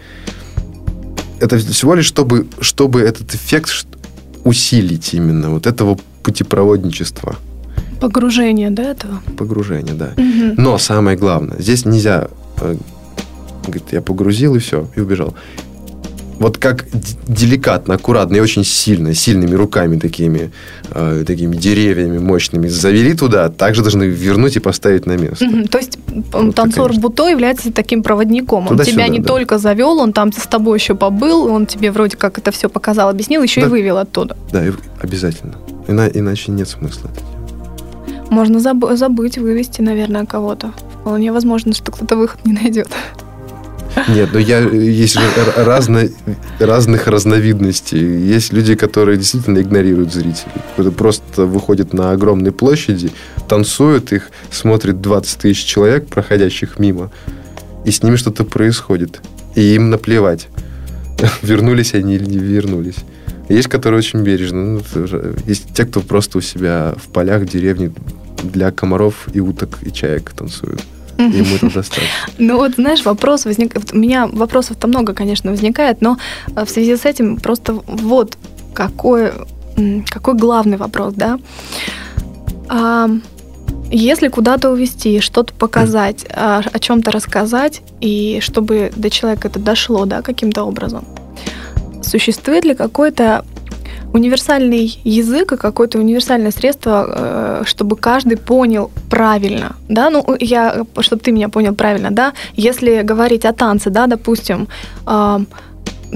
[1.40, 3.70] это всего лишь чтобы, чтобы этот эффект
[4.44, 7.36] усилить именно вот этого путепроводничества.
[8.00, 9.22] Погружение, да, этого?
[9.36, 10.12] Погружение, да.
[10.16, 10.60] Угу.
[10.60, 12.28] Но самое главное, здесь нельзя
[12.60, 12.76] э,
[13.64, 15.34] Говорит, я погрузил и все, и убежал.
[16.38, 16.86] Вот как
[17.28, 20.50] деликатно, аккуратно и очень сильно, сильными руками такими,
[20.90, 25.44] э, такими деревьями мощными завели туда, также должны вернуть и поставить на место.
[25.44, 25.98] Угу, то есть
[26.32, 27.00] вот танцор такая...
[27.00, 28.66] Буто является таким проводником.
[28.68, 29.28] Он тебя не да.
[29.28, 33.08] только завел, он там с тобой еще побыл, он тебе вроде как это все показал,
[33.08, 33.66] объяснил, еще да.
[33.68, 34.36] и вывел оттуда.
[34.52, 34.64] Да,
[35.00, 35.54] обязательно.
[35.88, 37.10] Ина- иначе нет смысла
[38.30, 40.72] Можно заб- забыть, вывести, наверное, кого-то.
[41.00, 42.88] Вполне возможно, что кто-то выход не найдет.
[44.08, 45.18] Нет, но я, есть
[45.56, 46.08] разно,
[46.58, 48.00] разных разновидностей.
[48.26, 50.90] Есть люди, которые действительно игнорируют зрителей.
[50.96, 53.10] Просто выходят на огромные площади,
[53.48, 57.10] танцуют их, смотрят 20 тысяч человек, проходящих мимо,
[57.84, 59.20] и с ними что-то происходит.
[59.54, 60.48] И им наплевать,
[61.42, 62.96] вернулись они или не вернулись.
[63.48, 64.64] Есть, которые очень бережно.
[64.64, 64.82] Ну,
[65.46, 67.92] есть те, кто просто у себя в полях, деревне
[68.42, 70.80] для комаров и уток и чаек танцуют.
[71.28, 72.08] Ему это достаточно.
[72.38, 73.76] Ну вот, знаешь, вопрос возник...
[73.92, 76.18] У меня вопросов-то много, конечно, возникает, но
[76.54, 78.36] э, в связи с этим просто вот
[78.74, 79.32] какой,
[80.08, 81.38] какой главный вопрос, да?
[82.68, 83.08] А,
[83.90, 90.06] если куда-то увести, что-то показать, о, о чем-то рассказать, и чтобы до человека это дошло,
[90.06, 91.04] да, каким-то образом,
[92.02, 93.44] существует ли какой-то
[94.12, 101.22] универсальный язык и какое-то универсальное средство, э, чтобы каждый понял правильно, да, ну, я, чтобы
[101.22, 104.68] ты меня понял правильно, да, если говорить о танце, да, допустим,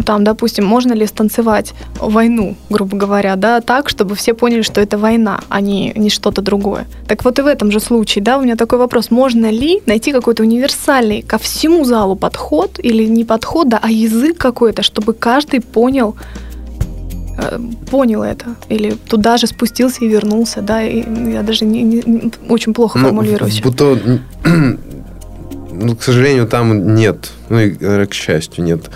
[0.04, 4.98] там, допустим, можно ли станцевать войну, грубо говоря, да, так, чтобы все поняли, что это
[4.98, 6.86] война, а не, не что-то другое.
[7.08, 10.12] Так вот и в этом же случае, да, у меня такой вопрос, можно ли найти
[10.12, 15.60] какой-то универсальный ко всему залу подход, или не подход, да, а язык какой-то, чтобы каждый
[15.60, 16.14] понял,
[17.90, 22.72] понял это, или туда же спустился и вернулся, да, и я даже не, не очень
[22.72, 23.50] плохо ну, формулирую.
[23.62, 23.98] Будто,
[25.72, 28.90] ну, к сожалению, там нет, ну и к счастью, нет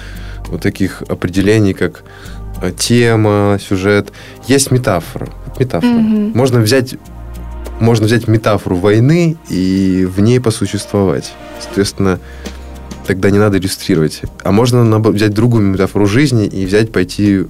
[0.50, 2.03] вот таких определений, как
[2.61, 4.12] э, тема, сюжет.
[4.46, 5.29] Есть метафора.
[5.59, 5.92] Метафора.
[5.92, 6.33] Угу.
[6.35, 6.96] Можно взять
[7.79, 11.33] можно взять метафору войны и в ней посуществовать.
[11.61, 12.20] Соответственно,
[13.11, 14.23] тогда не надо иллюстрировать.
[14.44, 17.44] А можно взять другую метафору жизни и взять, пойти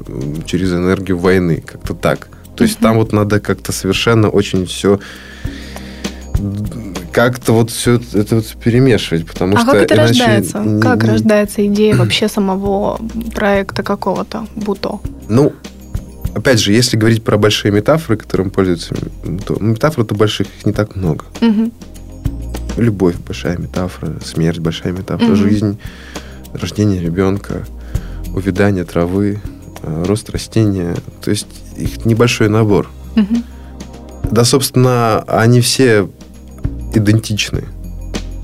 [0.46, 1.62] через энергию войны.
[1.66, 2.28] Как-то так.
[2.56, 4.98] То есть там вот надо как-то совершенно очень все
[7.12, 10.08] как-то вот все это вот перемешивать, потому а что как это иначе...
[10.08, 10.58] рождается?
[10.60, 12.98] Не, как рождается идея вообще самого
[13.34, 15.00] проекта какого-то Буто?
[15.28, 15.52] Ну,
[16.34, 18.94] опять же, если говорить про большие метафоры, которым пользуются,
[19.44, 21.26] то метафор-то больших их не так много.
[21.42, 21.72] Угу.
[22.80, 25.78] Любовь большая метафора, смерть большая метафора, mm жизнь,
[26.54, 27.66] рождение ребенка,
[28.34, 29.40] увядание травы,
[29.82, 30.96] э, рост растения.
[31.22, 32.88] То есть их небольшой набор.
[33.16, 33.44] mm
[34.30, 36.08] Да, собственно, они все
[36.94, 37.64] идентичны.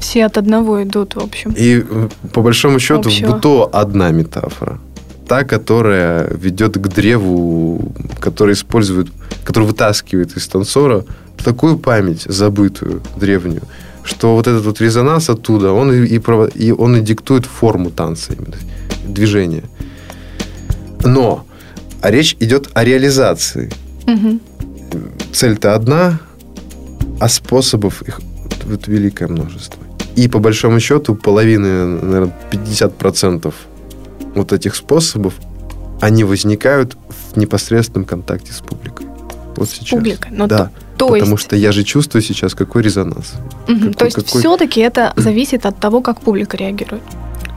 [0.00, 1.54] Все от одного идут, в общем.
[1.56, 3.26] И э, по большому счету Общего.
[3.26, 4.78] в быту одна метафора.
[5.26, 9.08] Та, которая ведет к древу, которая использует,
[9.44, 11.04] которая вытаскивает из танцора
[11.42, 13.62] такую память забытую, древнюю,
[14.06, 16.22] что вот этот вот резонанс оттуда, он и, и,
[16.54, 18.54] и он и диктует форму танца, именно,
[19.06, 19.64] движения.
[21.04, 21.44] Но
[22.00, 23.70] а речь идет о реализации.
[24.06, 24.40] Угу.
[25.32, 26.20] Цель-то одна,
[27.18, 28.20] а способов их
[28.64, 29.82] вот великое множество.
[30.14, 33.52] И по большому счету половины, наверное, 50%
[34.34, 35.34] вот этих способов,
[36.00, 36.96] они возникают
[37.32, 39.05] в непосредственном контакте с публикой.
[39.56, 39.90] Вот сейчас.
[39.90, 40.28] Публика.
[40.30, 40.70] Но да.
[40.96, 41.44] То Потому есть...
[41.44, 43.34] что я же чувствую сейчас, какой резонанс.
[43.68, 43.78] Угу.
[43.78, 44.40] Какой, То есть какой...
[44.40, 47.02] все-таки это зависит от того, как публика реагирует.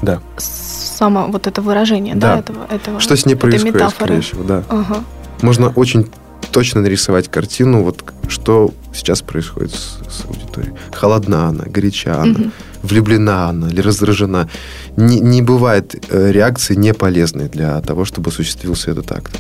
[0.02, 0.20] Да.
[0.38, 3.00] Само вот это выражение, да, да этого, этого.
[3.00, 4.06] Что с ней происходит, метафоры.
[4.06, 4.64] скорее всего, да.
[4.70, 5.04] Ага.
[5.42, 6.08] Можно очень
[6.52, 10.74] точно нарисовать картину, вот что сейчас происходит с, с аудиторией.
[10.92, 12.52] Холодна она, горяча она, угу.
[12.84, 14.50] влюблена она или раздражена.
[14.98, 19.40] Не, не бывает э, реакции неполезной для того, чтобы осуществился этот акт.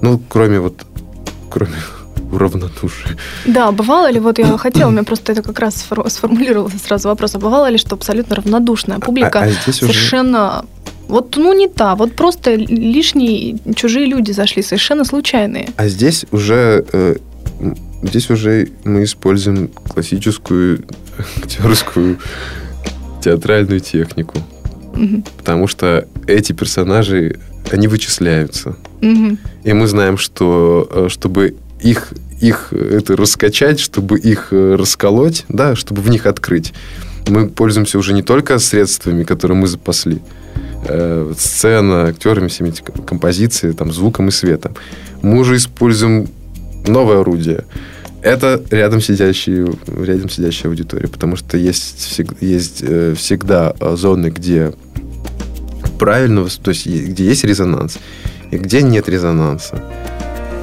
[0.00, 0.84] Ну, кроме вот,
[1.52, 1.76] кроме
[2.32, 3.16] равнодушие.
[3.46, 7.34] Да, бывало ли, вот я хотела, у меня просто это как раз сформулировался сразу вопрос,
[7.34, 10.60] а бывало ли, что абсолютно равнодушная публика а, а совершенно...
[10.60, 10.68] Уже...
[11.08, 15.68] Вот, ну, не та, вот просто лишние чужие люди зашли, совершенно случайные.
[15.76, 17.16] А здесь уже, э,
[18.02, 20.84] здесь уже мы используем классическую
[21.36, 22.18] актерскую
[23.22, 24.38] театральную технику.
[24.94, 25.24] Угу.
[25.36, 27.38] Потому что эти персонажи,
[27.70, 28.76] они вычисляются.
[29.02, 29.36] Угу.
[29.64, 35.74] И мы знаем, что э, чтобы их, их это раскачать, чтобы их э, расколоть, да,
[35.74, 36.72] чтобы в них открыть.
[37.28, 40.20] Мы пользуемся уже не только средствами, которые мы запасли,
[40.88, 44.74] э, сцена, актерами, всеми эти композиции, там, звуком и светом.
[45.22, 46.28] Мы уже используем
[46.86, 47.64] новое орудие.
[48.22, 49.66] Это рядом сидящие,
[50.00, 54.72] рядом сидящая аудитория, потому что есть, есть э, всегда э, зоны, где
[55.98, 57.98] правильно, то есть где есть резонанс,
[58.52, 59.82] и где нет резонанса.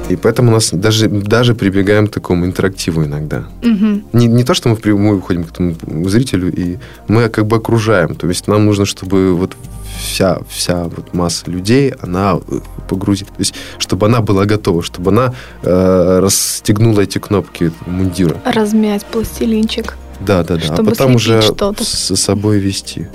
[0.08, 3.44] И поэтому у нас даже, даже прибегаем к такому интерактиву иногда.
[3.62, 4.04] Мгм.
[4.12, 5.74] Не, не то, что мы впрямую выходим к этому
[6.08, 8.14] зрителю, и мы как бы окружаем.
[8.14, 9.54] То есть нам нужно, чтобы вот
[10.00, 13.28] вся, вся вот масса людей, она э, погрузит.
[13.28, 18.36] То есть, чтобы она была готова, чтобы она э, расстегнула эти кнопки мундира.
[18.44, 19.96] Размять пластилинчик.
[20.20, 20.62] Да, да, да.
[20.70, 23.06] А Чтобы потом уже за собой вести.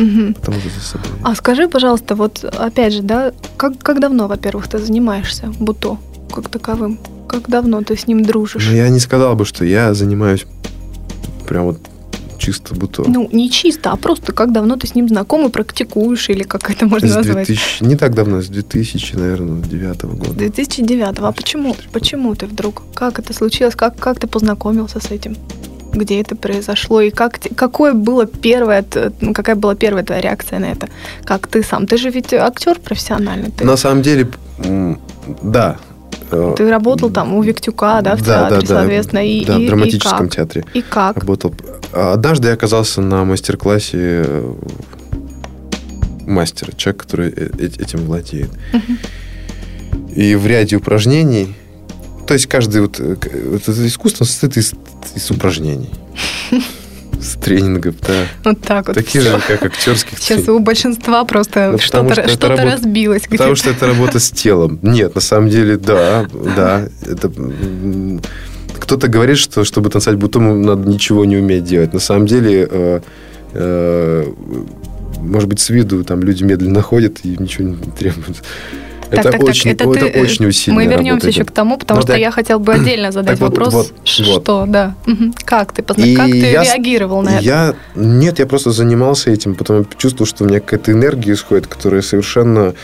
[0.00, 0.34] Мгм.
[0.34, 1.08] Потом уже за собой.
[1.22, 5.98] А скажи, пожалуйста, вот опять же, да, как, как давно, во-первых, ты занимаешься буто
[6.30, 6.98] как таковым?
[7.28, 8.66] Как давно ты с ним дружишь?
[8.66, 10.46] Но я не сказал бы, что я занимаюсь
[11.46, 11.78] прям вот
[12.38, 13.04] чисто буто.
[13.06, 16.70] Ну, не чисто, а просто как давно ты с ним знаком и практикуешь, или как
[16.70, 17.46] это можно с назвать?
[17.46, 20.34] 2000, не так давно, с 2000, наверное, 2009 С года.
[20.34, 21.76] 2009 А почему?
[21.92, 22.82] Почему ты вдруг?
[22.94, 23.74] Как это случилось?
[23.74, 25.36] Как, как ты познакомился с этим?
[25.92, 27.00] Где это произошло?
[27.00, 28.84] И как, какое было первое,
[29.20, 30.88] ну, какая была первая твоя реакция на это?
[31.24, 31.86] Как ты сам?
[31.86, 33.50] Ты же ведь актер профессиональный.
[33.50, 34.28] Ты, На самом деле,
[35.42, 35.76] да.
[36.56, 39.26] Ты работал там у Виктюка, да, в театре, соответственно.
[39.26, 40.36] И, да, и- в драматическом и как?
[40.36, 41.16] театре И как?
[41.16, 41.52] работал.
[41.92, 44.54] Однажды я оказался на мастер-классе э,
[46.26, 48.50] мастера, человек, который э- э- этим владеет.
[48.72, 48.98] Мгм.
[50.14, 51.54] И в ряде упражнений,
[52.30, 54.72] то есть каждый вот, э, к- вот это искусство состоит из,
[55.16, 55.90] из упражнений,
[57.20, 58.24] с тренингов, да.
[58.44, 58.94] Вот так вот.
[58.94, 60.54] Такие же, как актерских Сейчас тренингов.
[60.54, 63.22] у большинства просто Ну, что-то что что работа- разбилось.
[63.28, 64.78] Потому что это работа с телом.
[64.80, 66.88] Нет, на самом деле, да, да.
[67.04, 67.32] Это,
[68.78, 71.92] кто-то говорит, что чтобы танцевать бутом, надо ничего не уметь делать.
[71.92, 73.00] На самом деле, э,
[73.54, 74.32] э,
[75.18, 78.36] может быть, с виду там люди медленно ходят и ничего не требуют.
[79.10, 81.44] Так, это так, так, очень, это это ты, э, очень усиленная Мы вернемся работа еще
[81.44, 83.92] к тому, потому Ну, что так- я хотел бы отдельно задать так вот, вопрос, вот,
[83.92, 84.08] вот.
[84.08, 84.94] что, да.
[85.06, 85.34] Мгм.
[85.44, 87.42] Как ты, позна- как ты я реагировал на это?
[87.44, 87.74] Я...
[87.96, 92.74] Нет, я просто занимался этим, потом чувствовал, что у меня какая-то энергия исходит, которая совершенно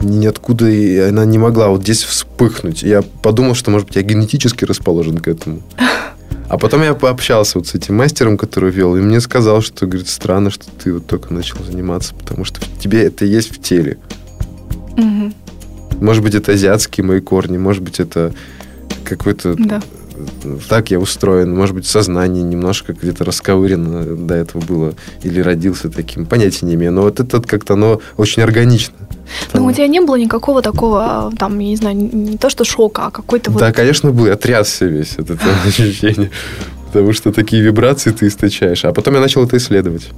[0.00, 2.82] ниоткуда, и она не могла вот здесь вспыхнуть.
[2.82, 5.62] Я подумал, что, может быть, я генетически расположен к этому.
[6.48, 10.08] А потом я пообщался вот с этим мастером, который вел, и мне сказал, что, говорит,
[10.08, 13.98] странно, что ты вот только начал заниматься, потому что тебе это есть в теле.
[14.98, 15.32] Мгм.
[16.00, 18.34] Может быть, это азиатские мои корни, может быть, это
[19.04, 19.54] какой-то...
[19.56, 19.80] Да.
[20.68, 21.54] Так я устроен.
[21.54, 24.94] Может быть, сознание немножко где-то расковырено до этого было.
[25.22, 26.26] Или родился таким.
[26.26, 26.90] Понятия не имею.
[26.90, 28.96] Но вот это как-то оно очень органично.
[29.52, 32.64] Но у тебя не было никакого такого, а, там, я не знаю, не то что
[32.64, 33.60] шока, а какой-то вот...
[33.60, 34.26] Да, конечно, был.
[34.26, 36.32] Я трясся весь от этого ощущения.
[36.86, 38.84] Потому что такие вибрации ты источаешь.
[38.84, 40.08] А потом я начал это исследовать.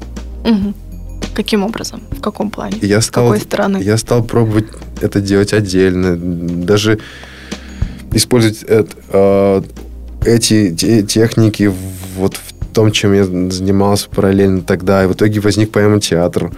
[1.34, 2.02] Каким образом?
[2.10, 2.76] В каком плане?
[2.82, 3.78] Я С стал, какой стороны?
[3.78, 4.66] я стал пробовать
[5.00, 6.16] это делать отдельно.
[6.16, 6.98] Даже
[8.12, 9.62] использовать это, э,
[10.26, 11.72] эти те- техники
[12.16, 15.04] вот в том, чем я занимался параллельно тогда.
[15.04, 16.52] И в итоге возник поэма-театр.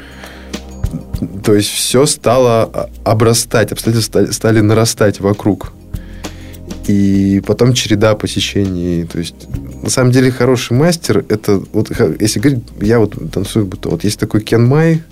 [1.45, 5.73] То есть все стало а, обрастать, обстоятельства стали, стали нарастать вокруг.
[6.89, 9.05] И потом череда посещений.
[9.07, 9.47] То есть,
[9.83, 11.91] на самом деле, хороший мастер, это, вот,
[12.21, 13.91] если говорить, я вот танцую буто.
[13.91, 15.03] Вот есть такой Кен Май,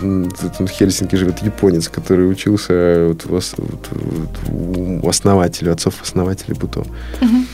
[0.00, 6.84] в Хельсинки живет, японец, который учился вот вот- вот у основателя, отцов-основателей буто.
[7.20, 7.46] Мгм.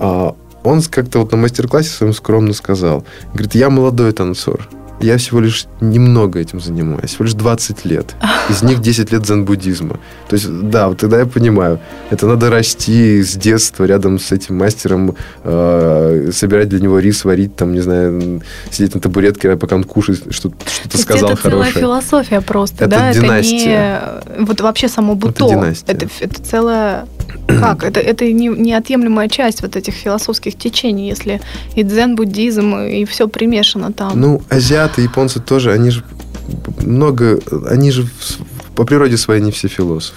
[0.00, 4.68] А он как-то вот на мастер-классе своем скромно сказал, говорит, я молодой танцор,
[5.00, 8.14] я всего лишь немного этим занимаюсь, всего лишь 20 лет.
[8.48, 9.98] Из них 10 лет дзен-буддизма.
[10.28, 11.78] То есть, да, вот тогда я понимаю,
[12.10, 17.54] это надо расти с детства рядом с этим мастером, э, собирать для него рис, варить,
[17.56, 21.42] там, не знаю, сидеть на табуретке, пока он кушает, что- То что-то есть сказал это
[21.42, 21.80] целая хорошее.
[21.82, 23.12] философия просто, Это да?
[23.12, 24.00] династия.
[24.26, 24.44] Это не...
[24.46, 25.48] Вот вообще само буто.
[25.48, 25.92] династия.
[25.92, 27.06] Это, это целая...
[27.46, 27.84] Как?
[27.84, 31.40] Это, это не, неотъемлемая часть вот этих философских течений, если
[31.74, 34.20] и дзен-буддизм, и все примешано там.
[34.20, 36.04] Ну, азиаты, японцы тоже, они же
[36.80, 38.06] много, они же
[38.78, 40.14] по природе своей не все философы.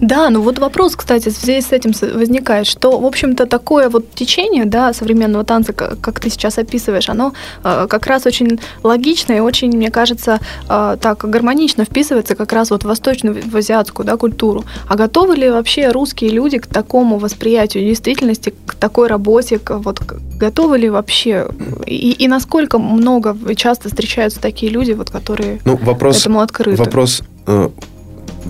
[0.00, 4.14] Да, ну вот вопрос, кстати, в связи с этим возникает, что, в общем-то, такое вот
[4.14, 9.34] течение, да, современного танца, ка- как ты сейчас описываешь, оно э, как раз очень логично
[9.34, 10.38] и очень, мне кажется,
[10.70, 14.64] э, так гармонично вписывается как раз вот в восточную, в азиатскую, да, культуру.
[14.88, 20.00] А готовы ли вообще русские люди к такому восприятию действительности, к такой работе, к, вот,
[20.38, 21.48] готовы ли вообще,
[21.86, 26.82] и, и насколько много часто встречаются такие люди, вот, которые Ну, вопрос, этому открыты?
[26.82, 27.68] вопрос э,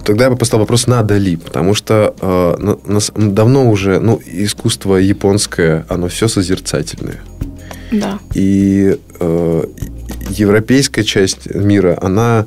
[0.05, 3.98] тогда я бы поставил вопрос, надо ли, потому что э, на- на с- давно уже,
[4.00, 7.20] ну, искусство японское, оно все созерцательное.
[7.92, 8.18] Да.
[8.35, 9.64] И э,
[10.31, 12.46] европейская часть мира, она,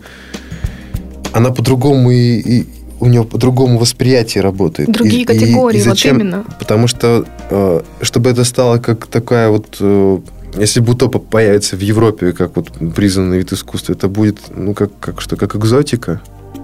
[1.34, 2.66] она по-другому и, и
[3.00, 4.90] у него по-другому восприятие работает.
[4.92, 6.16] Другие категории, вот зачем?
[6.20, 6.46] именно.
[6.60, 9.78] Потому что, э, чтобы это стало как такая вот...
[9.82, 10.20] э,
[10.58, 15.20] если бутопа появится в Европе как вот признанный вид искусства, это будет, ну, как, как
[15.22, 16.22] что, как экзотика,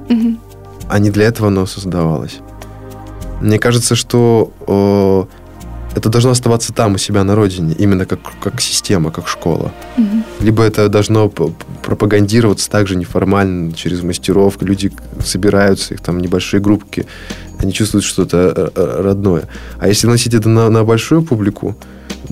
[0.10, 0.40] Мгм.
[0.90, 2.40] А не для этого оно создавалось.
[3.42, 8.60] Мне кажется, что э, это должно оставаться там, у себя на родине, именно как, как
[8.60, 9.72] система, как школа.
[9.98, 10.24] Мгм.
[10.42, 14.62] Либо это должно пропагандироваться также неформально, через мастеров.
[14.62, 14.92] Люди
[15.24, 17.06] собираются, их там небольшие группки,
[17.60, 19.48] они чувствуют что-то э, э, родное.
[19.80, 21.76] А если носить это на, на большую публику,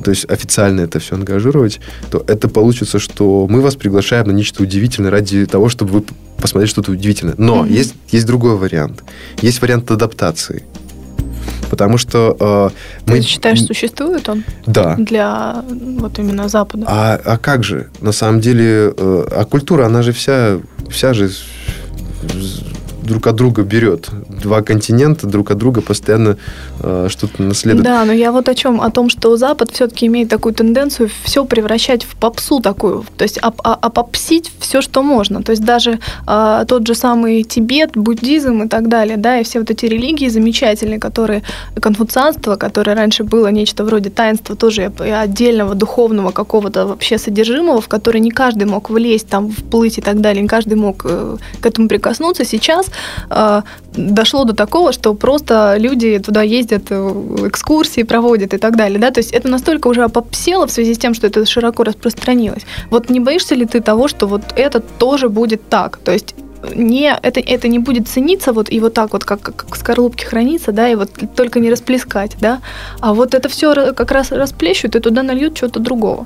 [0.04, 1.80] то есть официально это все ангажировать,
[2.12, 6.04] то это получится, что мы вас приглашаем на нечто удивительное ради того, чтобы вы
[6.42, 7.36] посмотрели что-то удивительное.
[7.38, 7.74] Но Мгм.
[7.74, 9.04] есть, есть другой вариант.
[9.42, 10.64] Есть вариант адаптации.
[11.70, 12.72] Потому что
[13.06, 14.96] э, Ты считаешь, существует он Да.
[14.98, 15.64] для
[16.00, 16.86] вот именно Запада?
[16.88, 17.90] А, а как же?
[18.00, 21.30] На самом деле, э, а культура, она же вся, вся же
[23.08, 24.10] друг от друга берет.
[24.30, 26.38] Два континента друг от друга постоянно
[26.82, 27.84] э, что-то наследуют.
[27.84, 31.46] Да, но я вот о чем, о том, что Запад все-таки имеет такую тенденцию все
[31.46, 35.42] превращать в попсу такую, то есть оп- а- опопсить все, что можно.
[35.42, 39.60] То есть даже а, тот же самый Тибет, буддизм и так далее, да, и все
[39.60, 41.44] вот эти религии замечательные, которые
[41.80, 47.88] конфуцианство, которое раньше было нечто вроде таинства тоже и отдельного духовного какого-то вообще содержимого, в
[47.88, 51.66] который не каждый мог влезть, там, вплыть и так далее, не каждый мог э, к
[51.66, 52.46] этому прикоснуться.
[52.46, 52.88] Сейчас
[53.30, 53.62] э,
[53.94, 56.96] дошло до такого, что просто люди туда ездят, э,
[57.48, 60.98] экскурсии проводят и так далее, да, то есть это настолько уже опопсело в связи с
[60.98, 62.64] тем, что это широко распространилось.
[62.90, 66.36] Вот не боишься ли ты того, что вот это тоже будет так, то есть
[66.76, 70.26] не, это, это не будет цениться вот и вот так вот, как, как в скорлупке
[70.26, 72.62] хранится, да, и вот только не расплескать, да,
[73.00, 76.26] а вот это все как раз расплещут и туда нальют чего-то другого.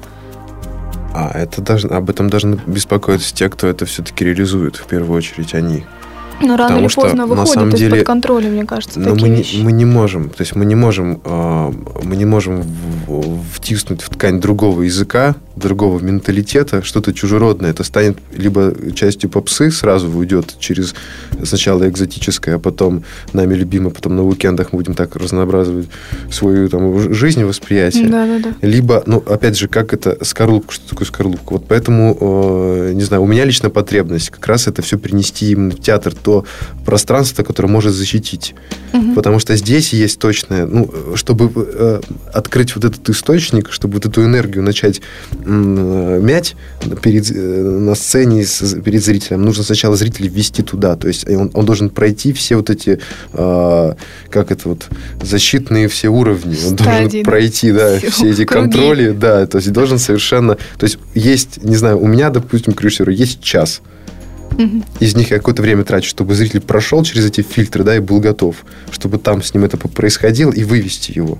[1.14, 5.54] А это должно, об этом должны беспокоиться те, кто это все-таки реализует, в первую очередь
[5.54, 5.84] они.
[6.42, 9.12] Но рано Потому или что, поздно на выходит самом из-под деле, контроля, мне кажется, Но
[9.12, 9.62] такие мы не, вещи.
[9.64, 11.72] мы не можем, то есть мы не можем, э,
[12.04, 12.62] мы не можем
[13.08, 17.72] в- втиснуть в ткань другого языка, другого менталитета что-то чужеродное.
[17.72, 20.94] Это станет либо частью попсы, сразу уйдет через
[21.44, 25.88] сначала экзотическое, а потом нами любимое, потом на уикендах мы будем так разнообразовать
[26.32, 28.08] свою там, жизнь восприятие.
[28.08, 28.68] Да, да, да.
[28.68, 31.54] Либо, ну, опять же, как это скорлупка, что такое скорлупка?
[31.54, 35.72] Вот поэтому, э, не знаю, у меня лично потребность как раз это все принести именно
[35.72, 36.46] в театр, то
[36.86, 38.56] пространство, которое может защитить.
[38.94, 39.16] Мгм.
[39.16, 42.02] Потому что здесь есть точное, ну, чтобы э,
[42.34, 45.02] открыть вот этот источник, чтобы вот эту энергию начать
[45.46, 46.56] э, мять
[47.02, 50.96] перед, э, на сцене с- перед зрителем, нужно сначала зрителя ввести туда.
[50.96, 53.00] То есть он, он должен пройти все вот эти,
[53.34, 53.94] э,
[54.30, 54.88] как это вот,
[55.22, 56.56] защитные все уровни.
[56.66, 58.64] Он Стадии, должен пройти, да, Все все эти круги.
[58.72, 62.82] контроли, да, то есть должен совершенно, то есть есть, не знаю, у меня, допустим, к
[62.82, 63.82] режиссеру есть час,
[65.00, 68.20] из них я какое-то время трачу, чтобы зритель прошел через эти фильтры, да, и был
[68.20, 68.58] готов,
[68.92, 71.40] чтобы там с ним это происходило, и вывести его,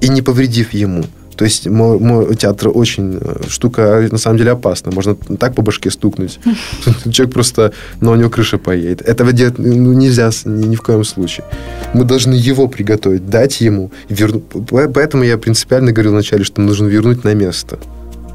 [0.00, 1.04] и не повредив ему.
[1.36, 4.92] То есть мой, мой театр очень э, штука, на самом деле, опасна.
[4.92, 6.38] Можно так по башке стукнуть.
[7.10, 9.02] Человек просто, но у него крыша поедет.
[9.02, 11.44] Этого делать ну, нельзя ни, ни в коем случае.
[11.94, 13.90] Мы должны его приготовить, дать ему.
[14.10, 17.78] верну- По- Поэтому я принципиально говорил вначале, что нужно вернуть на место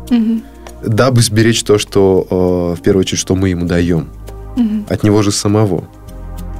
[0.09, 0.41] Мгм.
[0.85, 2.27] дабы сберечь то, что
[2.75, 4.07] э, в первую очередь, что мы ему даем
[4.55, 4.85] Мгм.
[4.89, 5.83] от него же самого,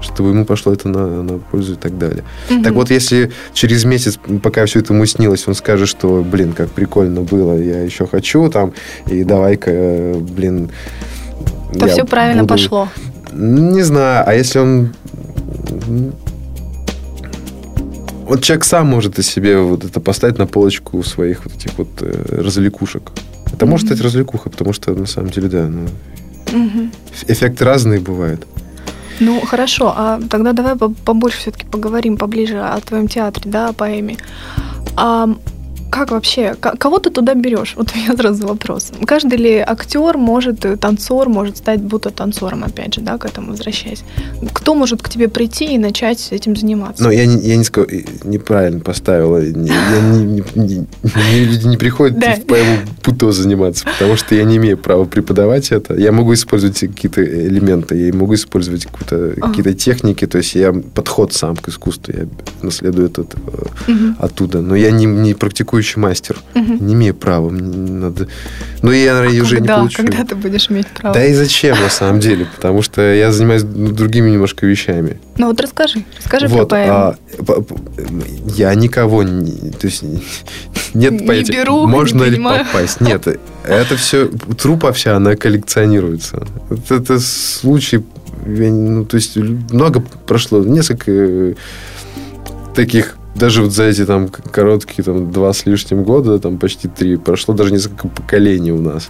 [0.02, 2.24] чтобы ему пошло это на, на пользу и так далее.
[2.50, 2.64] Мгм.
[2.64, 6.70] Так вот, если через месяц, пока все это ему снилось, он скажет, что, блин, как
[6.70, 8.74] прикольно было, я еще хочу там,
[9.08, 10.70] и давай-ка, э, блин...
[11.80, 12.90] То все правильно буду- пошло.
[13.34, 14.94] Не знаю, а если он...
[18.26, 21.88] Вот человек сам может из себе вот это поставить на полочку своих вот этих вот
[22.02, 23.12] э, развлекушек.
[23.54, 23.96] Это может Мгм.
[23.96, 25.88] стать развлекуха, потому что на самом деле, да, ну,
[26.52, 26.92] Мгм.
[27.28, 28.46] эффекты разные бывают.
[29.20, 33.74] Ну, хорошо, а тогда давай по- побольше все-таки поговорим поближе о твоем театре, да, о
[33.74, 34.18] поэме.
[34.96, 35.30] А
[35.98, 37.74] как вообще, кого ты туда берешь?
[37.76, 38.92] Вот у меня сразу вопрос.
[39.06, 43.52] Каждый ли актер может, э, танцор может стать будто танцором, опять же, да, к этому
[43.52, 44.04] возвращаясь?
[44.54, 47.04] Кто может к тебе прийти и начать этим заниматься?
[47.04, 49.42] Но я не, я не сказал, э, неправильно поставила.
[49.42, 52.36] Не- Я не, не, не- люди не приходят Да.
[52.36, 55.96] в поэму путо заниматься, потому что я не имею права преподавать это.
[55.96, 59.48] Я могу использовать какие-то элементы, я могу использовать какую-то- Ага.
[59.50, 62.28] какие-то техники, то есть я подход сам к искусству, я
[62.62, 64.16] наследую этот э, Мгм.
[64.20, 64.62] оттуда.
[64.62, 66.86] Но я не, не практикующий мастер, Мгм.
[66.86, 67.50] не имею права.
[67.50, 68.28] Мне надо...
[68.82, 69.98] Но я, наверное, уже не когда, получу.
[69.98, 71.14] когда ты будешь иметь право?
[71.14, 72.48] Да и зачем, на самом деле?
[72.56, 75.20] Потому что я занимаюсь ну, другими немножко вещами.
[75.38, 76.94] Ну вот расскажи, расскажи про Вот, поэму.
[76.94, 77.16] а,
[77.46, 77.76] п- п-
[78.56, 80.04] я никого не, то есть
[80.94, 82.66] нет Не понятия, беру, не можно ли принимаю.
[82.66, 83.00] попасть.
[83.02, 83.28] Нет,
[83.64, 84.26] это все
[84.58, 86.46] трупа вся, она коллекционируется.
[86.70, 88.04] Вот это случай
[88.46, 91.54] не- ну, то есть много прошло, несколько э,
[92.76, 97.18] таких, даже вот за эти там короткие там два с лишним года, там почти три,
[97.18, 99.10] прошло даже несколько поколений у нас.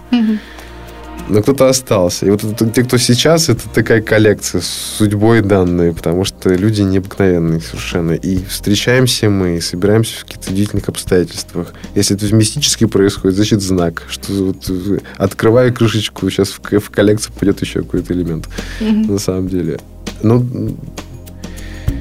[1.30, 2.24] Но кто-то остался.
[2.24, 4.66] И вот это- те, кто сейчас, это такая коллекция с
[4.96, 8.12] судьбой данные, потому что люди необыкновенные совершенно.
[8.12, 11.74] И встречаемся мы, и собираемся в каких-то удивительных обстоятельствах.
[11.94, 17.60] Если это мистически происходит, значит знак, что вот, э, открываю крышечку, сейчас в, коллекцию пойдет
[17.60, 18.48] еще какой-то элемент.
[18.80, 19.12] Мгм.
[19.12, 19.78] На самом деле.
[20.22, 20.46] Ну,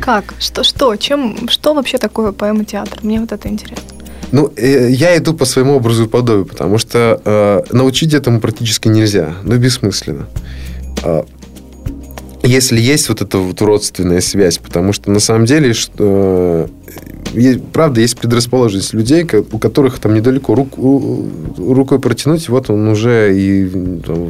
[0.08, 0.36] Как?
[0.40, 0.96] Что, что?
[0.96, 3.00] Чем, что вообще такое поэма-театр?
[3.04, 3.84] Мне вот это интересно.
[4.32, 8.88] Ну, э, я иду по своему образу и подобию, потому что э, научить этому практически
[8.88, 9.34] нельзя.
[9.44, 10.30] Ну, бессмысленно.
[11.04, 11.26] А,
[12.42, 16.70] если есть вот эта вот родственная связь, потому что на самом деле, что,
[17.34, 20.78] э, правда, есть предрасположенность людей, у которых там недалеко рук-
[21.58, 23.68] рукой протянуть, вот он уже и
[24.06, 24.30] там,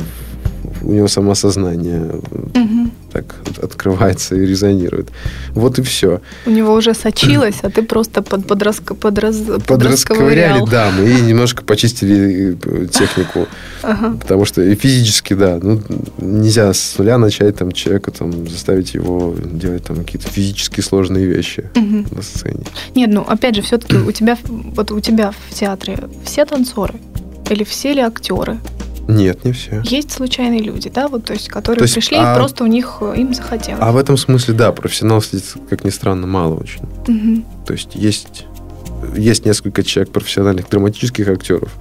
[0.82, 2.20] у него самосознание
[2.56, 2.92] Мгм.
[3.18, 5.08] Так от- открывается и резонирует.
[5.56, 6.22] Вот и все.
[6.46, 9.36] У него уже сочилось, а ты просто под, подраск, подраз,
[9.68, 10.68] Подрасковыряли, подрасковырял.
[10.68, 13.48] да, мы и немножко почистили э, технику.
[13.84, 14.18] Ага.
[14.22, 15.82] Потому что и физически, да, ну,
[16.18, 21.70] нельзя с нуля начать там человека, там, заставить его делать там какие-то физически сложные вещи
[21.76, 22.06] Мгм.
[22.12, 22.64] на сцене.
[22.96, 26.96] Нет, ну опять же, все-таки у тебя, вот у тебя в театре все танцоры?
[27.50, 28.58] Или все ли актеры?
[29.08, 29.82] Нет, не все.
[29.84, 32.68] Есть случайные люди, да, вот, то есть, которые То есть, пришли, а- и просто у
[32.68, 33.82] них э, им захотелось.
[33.82, 36.82] А в этом смысле, да, профессионалов, здесь, как ни странно, мало очень.
[37.08, 37.46] Мгм.
[37.66, 38.46] То есть есть,
[39.16, 41.74] есть несколько человек профессиональных драматических актеров.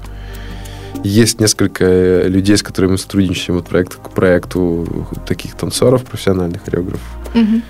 [1.02, 6.64] Есть несколько э, людей, с которыми мы сотрудничаем вот проект, к проекту таких танцоров, профессиональных
[6.64, 7.02] хореографов.
[7.34, 7.62] Мгм.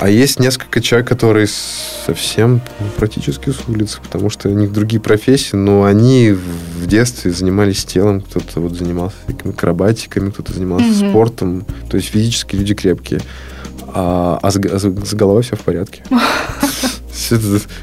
[0.00, 2.62] А есть несколько человек, которые совсем
[2.96, 8.22] практически с улицы, потому что у них другие профессии, но они в детстве занимались телом,
[8.22, 11.10] кто-то вот занимался акробатиками, кто-то занимался Мгм.
[11.10, 13.20] спортом, то есть физически люди крепкие,
[13.88, 16.02] а, а с, а с головой все в порядке.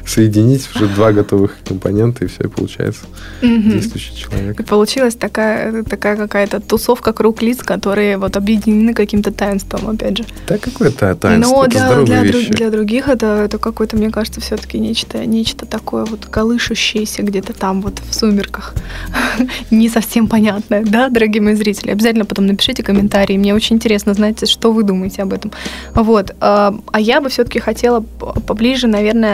[0.06, 3.06] Соединить, уже два готовых компонента, и все, и получается
[3.42, 3.70] Мгм.
[3.70, 4.60] действующий человек.
[4.60, 10.24] И получилась такая, такая какая-то тусовка круг лиц, которые вот объединены каким-то таинством, опять же.
[10.46, 14.78] Да какое-то таинство, Но это для, для, для других это, это какое-то, мне кажется, все-таки
[14.78, 18.74] нечто, нечто такое вот колышущееся где-то там вот в сумерках.
[19.70, 21.90] Не совсем понятное, да, дорогие мои зрители?
[21.90, 23.36] Обязательно потом напишите комментарии.
[23.36, 25.52] Мне очень интересно знать, что вы думаете об этом.
[25.94, 26.34] Вот.
[26.40, 29.27] А а я бы все-таки хотела поближе, наверное,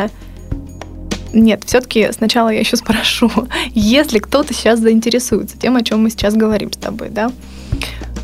[1.35, 3.31] нет, все-таки сначала я еще спрошу,
[3.75, 7.31] если кто-то сейчас заинтересуется тем, о чем мы сейчас говорим с тобой, да,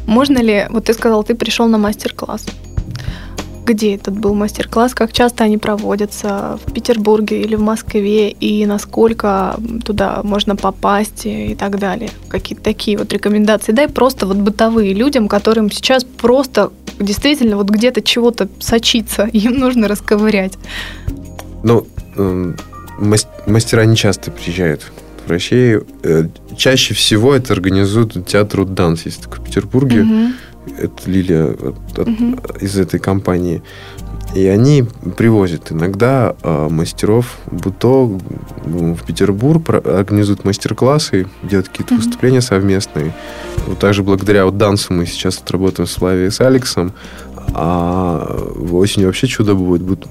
[0.06, 2.46] можно ли, вот ты сказал, ты пришел на мастер-класс.
[3.64, 4.94] Где этот был мастер-класс?
[4.94, 6.58] Как часто они проводятся?
[6.66, 8.30] В Петербурге или в Москве?
[8.30, 12.10] И насколько туда можно попасть и так далее?
[12.28, 13.70] Какие-то такие вот рекомендации.
[13.70, 19.88] Дай просто вот бытовые людям, которым сейчас просто действительно вот где-то чего-то сочится, им нужно
[19.88, 20.54] расковырять.
[21.62, 21.86] Ну,
[22.16, 22.56] эм,
[22.98, 24.90] мас- мастера не часто приезжают
[25.26, 25.86] в Россию.
[26.02, 30.02] Э, Чаще всего это организует театр Данс, есть такой в Петербурге.
[30.02, 30.34] Мгм.
[30.78, 32.38] Это Лилия от- от- Мгм.
[32.60, 33.62] из этой компании.
[34.34, 34.84] И они
[35.16, 38.04] привозят иногда э, мастеров Буто
[38.64, 42.02] в Петербург, организуют мастер-классы, делают какие-то Мгм.
[42.04, 43.12] выступления совместные.
[43.66, 46.92] Вот также благодаря вот Дансу мы сейчас вот работаем с Славией и с Алексом.
[47.52, 49.82] А в осенью вообще чудо будет.
[49.82, 50.06] будет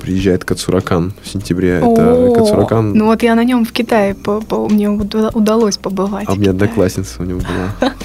[0.00, 1.78] приезжает Кацуракан в сентябре.
[1.78, 2.92] Это О, Кацуракан.
[2.92, 6.24] Ну вот я на нем в Китае по- по- мне уда- удалось побывать.
[6.28, 7.92] а у меня одноклассница у него была.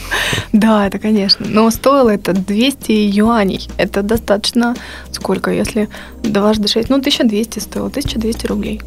[0.54, 1.46] Да, это конечно.
[1.50, 3.68] Но стоило это 200 юаней.
[3.78, 4.76] Это достаточно
[5.12, 5.90] сколько, если
[6.24, 6.90] дважды 6?
[6.90, 8.82] Ну, 1200 стоило, 1200 рублей.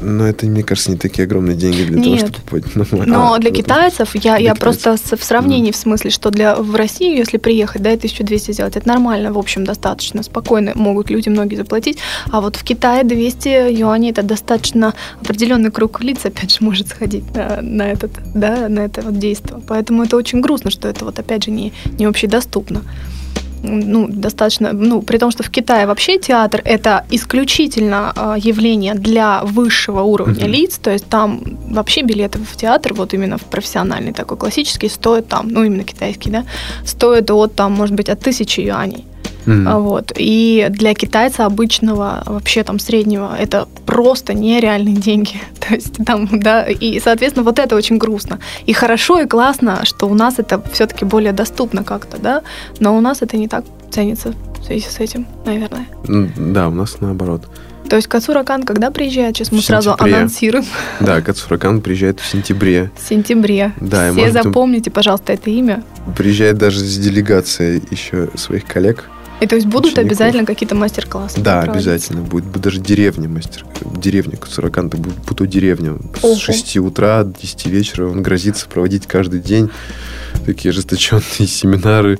[0.00, 2.20] Но это, мне кажется, не такие огромные деньги для того, Нет.
[2.28, 5.76] чтобы попасть на Но А, для китайцев, я, Для я просто с- в сравнении, в
[5.76, 9.64] смысле, что для в Россию, если приехать, да, и 1200 сделать, это нормально, в общем,
[9.64, 11.98] достаточно спокойно могут люди многие заплатить.
[12.30, 17.24] А вот в Китае 200 юаней это достаточно определенный круг лиц, опять же, может сходить
[17.34, 19.60] на, на этот, да, на это вот действие.
[19.66, 22.82] Поэтому это очень грустно, что это вот опять же не, не общедоступно
[23.62, 29.42] ну, достаточно, ну, при том, что в Китае вообще театр это исключительно э, явление для
[29.44, 30.52] высшего уровня Мгм.
[30.52, 35.28] лиц, то есть там вообще билеты в театр, вот именно в профессиональный такой классический, стоят
[35.28, 36.44] там, ну, именно китайский, да,
[36.84, 39.04] стоят от там, может быть, от тысячи юаней.
[39.66, 40.12] А, Вот.
[40.16, 45.40] И для китайца обычного, вообще там среднего, это просто нереальные деньги.
[45.68, 48.38] То есть там, да, и, соответственно, вот это очень грустно.
[48.66, 52.42] И хорошо, и классно, что у нас это все-таки более доступно как-то, да,
[52.80, 55.86] но у нас это не так ценится в связи с этим, наверное.
[56.08, 57.48] М, Да, у нас наоборот.
[57.88, 59.34] То есть Кацуракан когда приезжает?
[59.36, 60.64] Сейчас мы сразу анонсируем.
[61.00, 62.90] Да, Кацуракан приезжает в сентябре.
[63.02, 63.72] В сентябре.
[63.80, 65.82] Да, и Все может, запомните, пожалуйста, это имя.
[66.16, 69.08] приезжает даже с делегацией еще своих коллег.
[69.40, 70.04] И то есть будут Учеников.
[70.06, 71.40] обязательно какие-то мастер-классы?
[71.40, 72.22] Да, обязательно.
[72.22, 73.64] Будет будет даже деревня мастер.
[73.96, 75.96] Деревня Кацуракан, это будет Путу деревня.
[76.22, 76.34] Ого.
[76.34, 79.70] С 6 утра до 10 вечера он грозится проводить каждый день
[80.44, 82.18] такие ожесточенные семинары.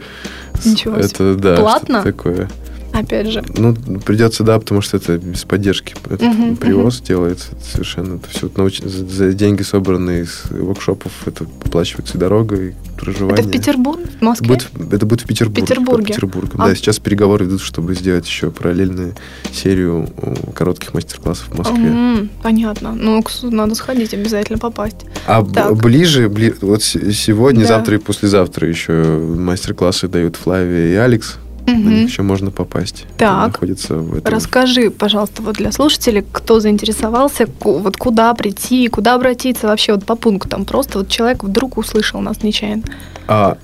[0.64, 1.06] Ничего себе.
[1.06, 2.02] Это, да, Платно?
[2.02, 2.48] такое.
[2.92, 3.44] Опять же.
[3.56, 3.74] Ну,
[4.04, 5.94] придется, да, потому что это без поддержки.
[6.06, 8.16] Этот Мгм, привоз делается это совершенно.
[8.16, 13.38] Это все науч- за, деньги, собранные из воркшопов, это оплачивается дорога, и проживание.
[13.40, 14.04] Это в Петербурге?
[14.18, 14.48] В Москве?
[14.48, 15.62] Будет, это будет в Петербурге.
[15.62, 15.96] Петербурге.
[15.98, 16.62] под Петербургом.
[16.62, 19.14] А- Да, сейчас переговоры идут, чтобы сделать еще параллельную
[19.52, 21.86] серию э, коротких мастер-классов в Москве.
[21.88, 22.94] М, понятно.
[22.94, 24.96] Ну, надо сходить, обязательно попасть.
[25.26, 25.76] А Так.
[25.76, 27.68] ближе, бли- вот сегодня, Да.
[27.68, 31.36] завтра и послезавтра еще мастер-классы дают Флавия и Алекс.
[31.72, 31.90] На Мгм.
[31.90, 33.06] них еще можно попасть.
[33.16, 33.30] Так.
[33.30, 34.32] Они находятся в этом.
[34.32, 40.16] Расскажи, пожалуйста, вот для слушателей, кто заинтересовался, вот куда прийти, куда обратиться вообще вот по
[40.16, 40.64] пунктам.
[40.64, 42.84] Просто вот человек вдруг услышал нас нечаянно.
[43.26, 43.58] А,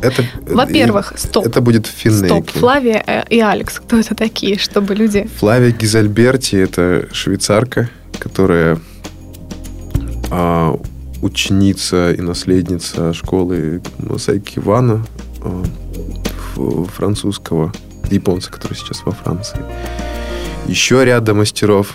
[0.00, 1.46] это, Во-первых, стоп.
[1.46, 2.26] Это будет в Финнеке.
[2.26, 5.28] Стоп, Флавия э, и Алекс, кто это такие, чтобы люди...
[5.38, 8.78] Флавия Гизальберти– это швейцарка, которая
[10.30, 10.78] а,
[11.22, 15.04] ученица и наследница школы Масайки Ивана
[15.42, 15.64] а,
[16.94, 17.72] французского,
[18.10, 19.58] японца, который сейчас во Франции.
[20.66, 21.94] Еще ряда мастеров.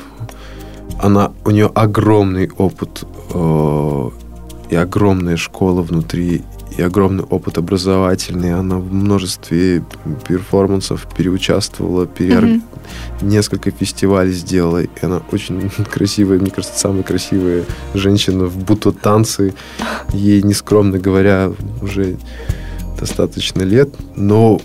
[0.99, 3.03] Она, у нее огромный опыт
[3.33, 4.09] э,
[4.69, 6.43] и огромная школа внутри,
[6.77, 8.53] и огромный опыт образовательный.
[8.53, 9.83] Она в множестве
[10.27, 12.63] перформансов переучаствовала, переор- Мгм.
[13.21, 14.81] несколько фестивалей сделала.
[14.83, 19.53] И она очень красивая, мне кажется, самая красивая женщина в буту-танце.
[20.13, 21.51] Ей, нескромно говоря,
[21.81, 22.17] уже
[23.03, 23.89] достаточно лет.
[24.15, 24.61] Но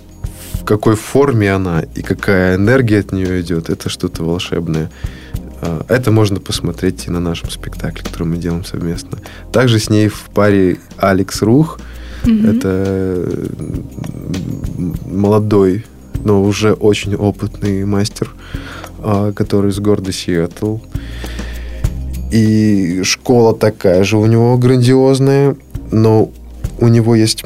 [0.61, 4.91] в какой форме она и какая энергия от нее идет, это что-то волшебное.
[5.61, 9.19] А, Это можно посмотреть и на нашем спектакле, который мы делаем совместно.
[9.53, 11.81] Также с ней в паре Алекс Рух.
[12.25, 12.51] Мгм.
[12.51, 13.29] Это
[15.07, 15.85] молодой,
[16.25, 18.31] но уже очень опытный мастер,
[18.99, 20.79] а, который из города Сиэтл.
[22.31, 25.57] И школа такая же у него грандиозная,
[25.91, 26.31] но
[26.79, 27.45] у него есть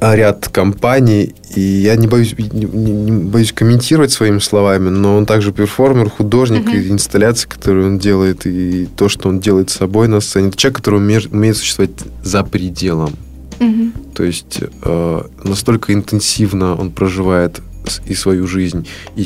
[0.00, 5.52] ряд компаний, и я не боюсь, не, не- боюсь комментировать своими словами, но он также
[5.52, 6.76] перформер, художник, Мгм.
[6.76, 10.48] и инсталляции, которые он делает, и то, что он делает с собой на сцене.
[10.48, 11.92] Это человек, который умеет, умеет существовать
[12.22, 13.12] за пределом.
[13.58, 13.92] Мгм.
[14.14, 17.60] То есть э, настолько интенсивно он проживает
[18.06, 18.86] и свою жизнь,
[19.16, 19.22] и,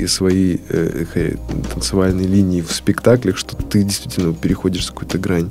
[0.00, 1.34] и свои э,
[1.72, 5.50] танцевальные линии в спектаклях, что ты действительно переходишь какую-то грань.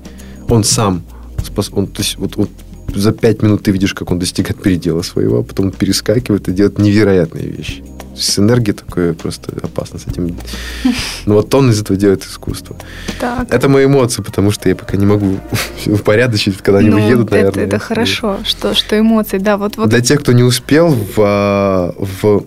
[0.49, 1.03] Он сам
[1.37, 2.49] спос- он, то есть, вот, вот
[2.93, 6.79] за пять минут ты видишь, как он достигает передела своего, а потом перескакивает и делает
[6.79, 7.83] невероятные вещи.
[8.13, 10.37] То есть энергия такое просто опасно с этим.
[11.25, 12.75] Но вот он из этого делает искусство.
[13.19, 13.51] Так.
[13.51, 15.39] Это мои эмоции, потому что я пока не могу
[15.87, 17.65] упорядочить, когда они Ну, уедут, это- наверное.
[17.65, 21.13] Это, я- хорошо, что, что эмоции, да, вот, вот Для тех, кто не успел, в,
[21.17, 22.43] а, в,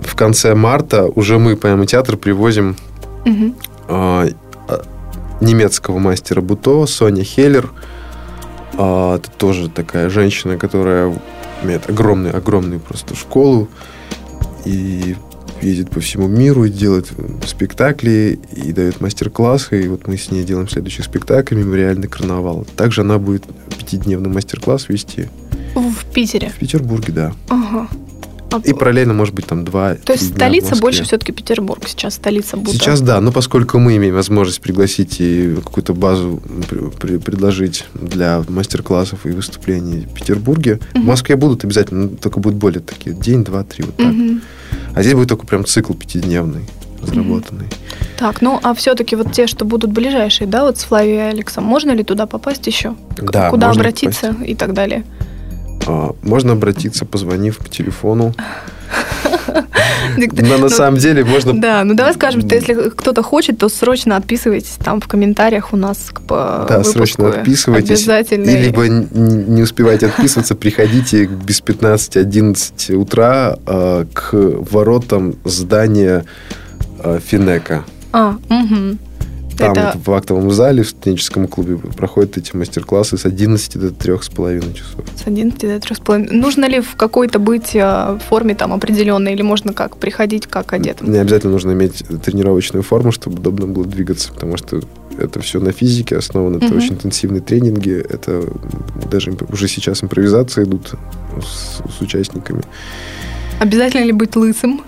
[0.00, 2.76] в конце марта уже мы, по театр привозим
[3.88, 4.28] а,
[4.68, 4.82] а,
[5.40, 7.70] немецкого мастера Буто, Соня Хеллер.
[8.78, 11.16] А, это тоже такая женщина, которая
[11.62, 13.68] имеет огромную, огромную просто школу
[14.64, 15.16] и
[15.62, 17.08] ездит по всему миру и делает
[17.46, 19.84] спектакли и дает мастер-классы.
[19.84, 22.66] И вот мы с ней делаем следующий спектакль «Мемориальный карнавал».
[22.76, 23.44] Также она будет
[23.78, 25.28] пятидневный мастер-класс вести
[25.74, 26.48] в Питере.
[26.48, 27.32] в Петербурге, да.
[27.48, 27.88] Ага.
[28.64, 32.72] И параллельно, может быть, там два То есть столица больше все-таки Петербург сейчас, столица Будда.
[32.72, 36.42] Сейчас да, но поскольку мы имеем возможность пригласить и какую-то базу
[36.98, 40.98] при- предложить для мастер-классов и выступлений в Петербурге, в.
[41.04, 44.12] Москве будут обязательно, но только будут более такие день, два, три, вот так.
[44.94, 46.62] А здесь будет только прям цикл пятидневный,
[47.02, 47.66] разработанный.
[48.18, 51.64] Так, ну а все-таки вот те, что будут ближайшие, да, вот с Флавией и Алексом,
[51.64, 52.94] можно ли туда попасть еще?
[53.18, 55.04] Да, Куда обратиться и так далее?
[55.86, 58.34] А, можно обратиться, позвонив по телефону.
[60.16, 63.68] Но на ну, самом деле можно Да, ну давай скажем, что если кто-то хочет, то
[63.68, 68.02] срочно отписывайтесь там в комментариях у нас к Да, срочно отписывайтесь.
[68.02, 68.50] Обязательно.
[68.50, 76.24] И либо не успевайте отписываться, приходите без 15-11 утра э, к воротам здания
[77.02, 77.84] э, Финека.
[78.12, 78.98] А, мгм.
[79.56, 83.88] Там Это- вот в актовом зале, в студенческом клубе проходят эти мастер-классы с 11 до
[83.90, 85.04] 3,5 часов.
[85.16, 86.30] С 11 до 3,5.
[86.32, 91.10] Нужно ли в какой-то быть э, форме там определенной, или можно как приходить как одетым?
[91.10, 94.80] Не обязательно нужно иметь тренировочную форму, чтобы удобно было двигаться, потому что
[95.18, 96.76] это все на физике основано, это Мгм.
[96.76, 98.44] очень интенсивные тренинги, это
[99.10, 100.92] даже уже сейчас импровизации идут
[101.42, 102.62] с, с участниками.
[103.58, 104.82] Обязательно ли быть лысым?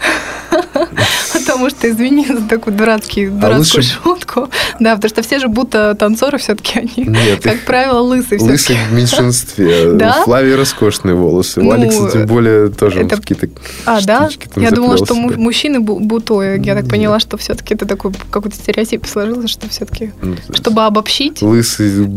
[1.59, 4.49] А Потому что, извини за такую дурацкий, А дурацкую лучше- шутку.
[4.79, 8.77] Да, потому что все же будто танцоры все-таки они, Нет, как правило, лысые все Лысый
[8.91, 9.93] в меньшинстве.
[9.95, 10.19] Да?
[10.21, 11.61] У Флавии роскошные волосы.
[11.61, 13.49] У Ну, Алекса тем более тоже это- какие-то
[13.85, 14.29] А, да?
[14.57, 15.35] Я думала, что себе.
[15.37, 16.65] мужчины бу- бутои.
[16.65, 21.43] Я так поняла, что все-таки это такой какой-то стереотип сложился, что все-таки, Ну, чтобы обобщить.
[21.43, 22.09] Лысый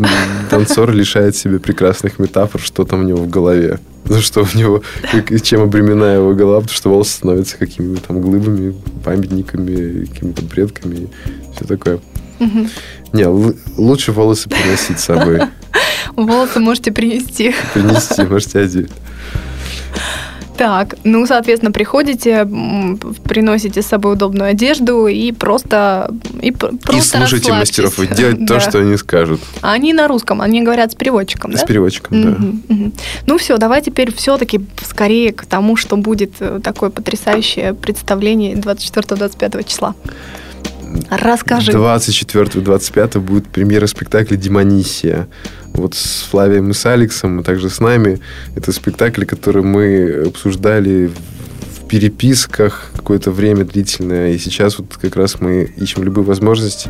[0.49, 3.79] танцор лишает себе прекрасных метафор, что там у него в голове.
[4.05, 4.81] Ну, что у него,
[5.11, 10.95] как- чем обременена его голова, потому что волосы становятся какими-то там глыбами, памятниками, какими-то предками
[10.95, 11.07] и
[11.55, 11.99] все такое.
[12.39, 12.69] Мгм.
[13.13, 13.25] Не,
[13.77, 15.41] лучше волосы приносить с собой.
[16.15, 17.53] Волосы можете принести.
[17.73, 18.89] Принести, можете одеть.
[20.61, 22.45] Так, ну, соответственно, приходите,
[23.23, 28.37] приносите с собой удобную одежду и просто и пр- И просто слушайте мастеров, и делать
[28.45, 28.59] то, Да.
[28.59, 29.41] что они скажут.
[29.61, 31.65] А Они на русском, они говорят с переводчиком, С да?
[31.65, 32.29] переводчиком, да.
[32.29, 32.93] Мгм, мгм.
[33.25, 39.63] Ну все, давай теперь все-таки скорее к тому, что будет э, такое потрясающее представление 24-25
[39.67, 39.95] числа.
[41.09, 41.71] Расскажи.
[41.71, 45.27] 24-25 будет премьера спектакля «Демонисия».
[45.73, 48.19] Вот с Флавием и с Алексом, а также с нами.
[48.55, 54.31] Это спектакль, который мы обсуждали в переписках какое-то время длительное.
[54.31, 56.87] И сейчас вот как раз мы ищем любую возможность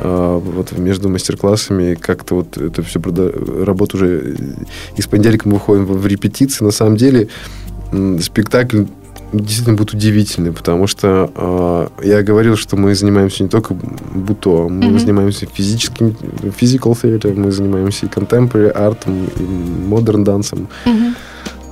[0.00, 4.34] а, вот между мастер-классами как-то вот это все работа уже э,
[4.96, 6.64] из понедельника мы выходим в репетиции.
[6.64, 7.28] На самом деле
[8.20, 8.84] спектакль
[9.32, 11.30] действительно будет удивительный, потому что
[12.02, 14.98] э, я говорил, что мы занимаемся не только буто, мы Мгм.
[14.98, 16.16] занимаемся физическим,
[16.60, 19.42] physical theater, мы занимаемся и contemporary артом, и
[19.90, 20.68] modern дансом.
[20.84, 21.14] Мгм.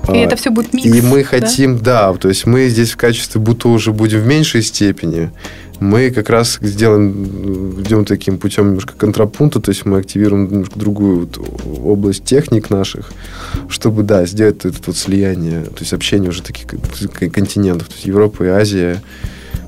[0.09, 0.87] И А, это все будет микс.
[0.87, 1.29] и мы да?
[1.29, 2.13] хотим, да?
[2.15, 5.31] то есть мы здесь в качестве буто уже будем в меньшей степени.
[5.81, 11.21] Мы как раз сделаем, идем таким путем немножко контрапункта, то есть мы активируем немножко другую
[11.21, 11.39] вот
[11.83, 13.11] область техник наших,
[13.69, 18.07] чтобы, да, сделать это вот слияние, то есть общение уже таких кон- континентов, то есть
[18.07, 19.03] Европа и Азия.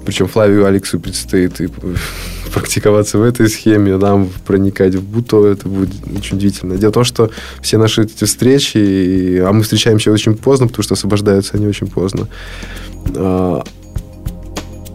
[0.04, 1.68] Причем Флавию Алексу предстоит и
[2.52, 6.76] практиковаться в этой схеме, а нам проникать в буто, это будет очень удивительно.
[6.76, 7.30] Дело в том, что
[7.62, 12.28] все наши эти встречи, а мы встречаемся очень поздно, потому что освобождаются они очень поздно.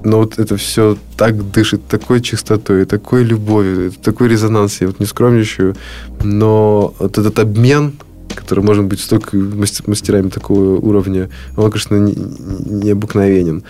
[0.07, 5.05] Но вот это все так дышит такой чистотой, такой любовью, такой резонанс, я вот не
[5.05, 5.75] скромничаю,
[6.23, 7.91] но вот этот обмен,
[8.33, 13.63] который может быть столько мастер- мастерами такого уровня, он, конечно, не- не- необыкновенен.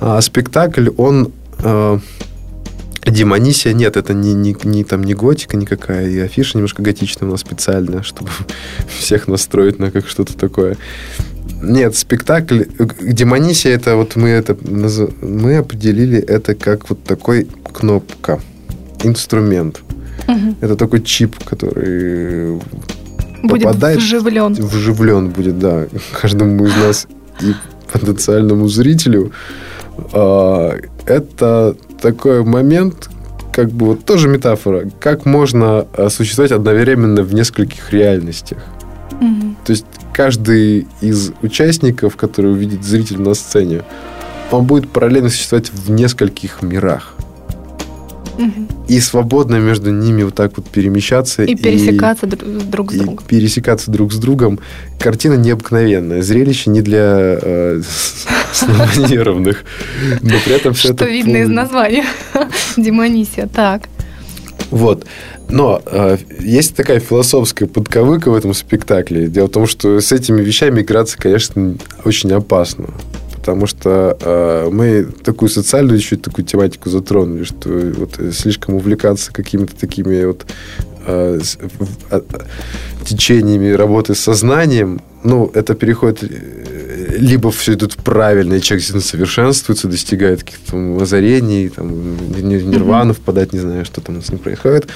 [0.00, 1.30] А спектакль, он...
[1.62, 1.98] э,
[3.06, 7.30] Демонисия, нет, это не, не, не, там, не готика никакая, и афиша немножко готичная у
[7.30, 8.30] нас специально, чтобы
[8.88, 10.76] всех настроить на как что-то такое.
[11.66, 14.56] Нет, спектакль э, Демонисия, это вот мы это
[15.22, 18.40] мы определили это как вот такой кнопка,
[19.02, 19.82] инструмент.
[20.28, 20.56] Мгм.
[20.60, 22.60] Это такой чип, который
[23.42, 24.52] Будет попадает вживлен.
[24.54, 25.86] вживлен будет, да,
[26.20, 27.06] каждому из нас
[27.40, 27.54] и
[27.92, 29.32] потенциальному зрителю.
[30.12, 30.74] А,
[31.06, 33.08] Это такой момент,
[33.52, 38.58] как бы вот тоже метафора, как можно а, существовать одновременно в нескольких реальностях.
[39.20, 39.56] Мгм.
[39.64, 39.86] То есть
[40.16, 43.82] каждый из участников, который увидит зритель на сцене,
[44.50, 47.14] он будет параллельно существовать в нескольких мирах.
[48.38, 48.66] Мгм.
[48.88, 51.44] И свободно между ними вот так вот перемещаться.
[51.44, 53.24] И пересекаться дру- друг с и другом.
[53.26, 54.58] пересекаться друг с другом.
[54.98, 56.22] Картина необыкновенная.
[56.22, 57.82] Зрелище не для э,
[58.52, 59.64] слабонервных.
[60.22, 61.08] Но при этом все Что это...
[61.08, 62.04] видно из названия.
[62.76, 63.48] Демонисия.
[63.48, 63.88] Так.
[64.70, 65.06] Вот.
[65.48, 69.28] Но э, есть такая философская подковыка в этом спектакле.
[69.28, 72.88] Дело в том, что с этими вещами играться, конечно, очень опасно.
[73.36, 79.76] Потому что э, мы такую социальную еще такую тематику затронули, что вот слишком увлекаться какими-то
[79.76, 80.46] такими вот
[81.06, 81.38] э,
[82.10, 82.24] а-
[83.04, 86.65] течениями работы с сознанием, ну, это переходит э,
[87.08, 93.60] либо все идет правильно, и человек действительно совершенствуется, достигает каких-то озарений, там, нирвану впадать, не
[93.60, 94.88] знаю, что там с ним происходит.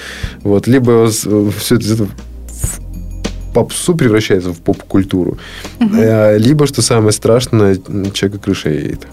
[0.43, 5.37] Вот, либо все это в попсу превращается в поп-культуру.
[5.79, 7.75] Э, Либо, что самое страшное,
[8.13, 9.07] человека крыша едет.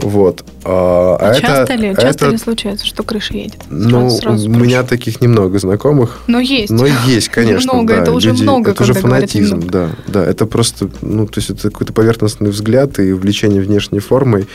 [0.00, 0.44] Вот.
[0.64, 1.88] А, а это- часто ли?
[1.94, 3.56] Часто это- ли случается, что крыша едет?
[3.68, 4.86] Ну, Сразу- сразу у меня спрашиваю.
[4.88, 6.20] таких немного знакомых.
[6.28, 6.70] Но есть.
[6.70, 7.72] Но есть, конечно.
[7.74, 8.02] Много, да.
[8.02, 9.90] это уже Люди- много, Это уже фанатизм, да.
[10.06, 14.46] Да, это просто, ну, то есть это какой-то поверхностный взгляд и увлечение внешней формой.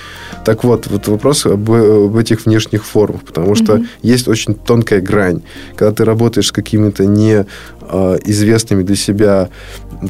[0.46, 3.88] Так вот, вот вопрос об, об этих внешних формах, потому что Мгм.
[4.02, 5.42] есть очень тонкая грань.
[5.76, 7.46] Когда ты работаешь с какими-то не
[7.86, 9.50] а, известными для себя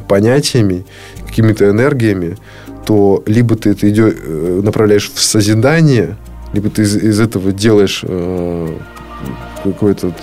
[0.07, 0.85] понятиями,
[1.25, 2.37] какими-то энергиями,
[2.85, 6.17] то либо ты это идё- э, направляешь в созидание,
[6.53, 8.77] либо ты из, из этого делаешь э,
[9.63, 10.13] какой-то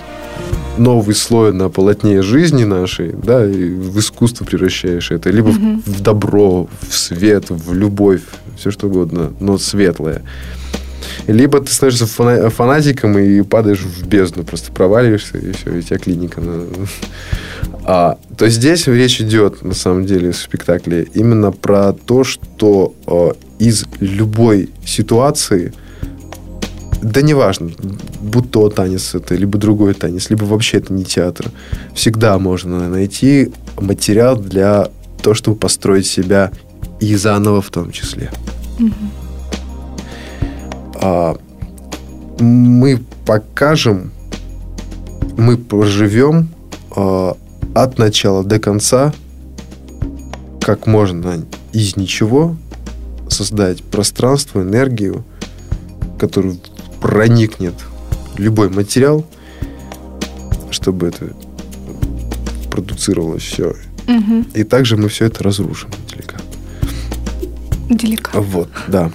[0.79, 5.83] новый слой на полотне жизни нашей, да, и в искусство превращаешь это, либо в- Мгм.
[5.85, 8.23] в, добро, в свет, в любовь,
[8.57, 10.23] все что угодно, но светлое.
[11.27, 15.99] Либо ты становишься фана- фанатиком и падаешь в бездну, просто проваливаешься, и все, и тебя
[15.99, 16.43] клиника.
[17.85, 23.31] А, то здесь речь идет, на самом деле, в спектакле именно про то, что э,
[23.59, 25.73] из любой ситуации
[27.03, 27.71] да неважно,
[28.21, 31.51] будь то танец это, либо другой танец, либо вообще это не театр.
[31.95, 34.89] Всегда можно найти материал для
[35.23, 36.51] того, чтобы построить себя
[37.01, 38.31] и заново в том числе.
[38.79, 38.93] Угу.
[41.03, 44.13] Мы покажем,
[45.37, 46.49] мы проживем
[46.95, 47.37] а,
[47.75, 49.13] от начала до конца,
[50.61, 52.57] как можно из ничего
[53.29, 55.25] создать пространство, энергию,
[56.19, 56.59] которую
[57.01, 57.75] проникнет
[58.37, 59.25] любой материал,
[60.71, 61.33] чтобы это
[62.71, 63.75] продуцировалось все.
[64.07, 64.45] Угу.
[64.55, 66.47] И также мы все это разрушим деликатно.
[67.89, 68.41] Деликатно.
[68.41, 69.11] Вот, да.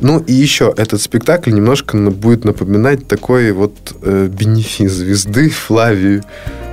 [0.00, 3.72] Ну и еще этот спектакль немножко будет напоминать такой вот
[4.02, 6.22] э, бенефис звезды Флавию,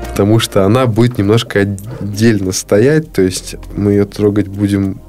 [0.09, 4.99] потому что она будет немножко отдельно стоять, то есть мы ее трогать будем,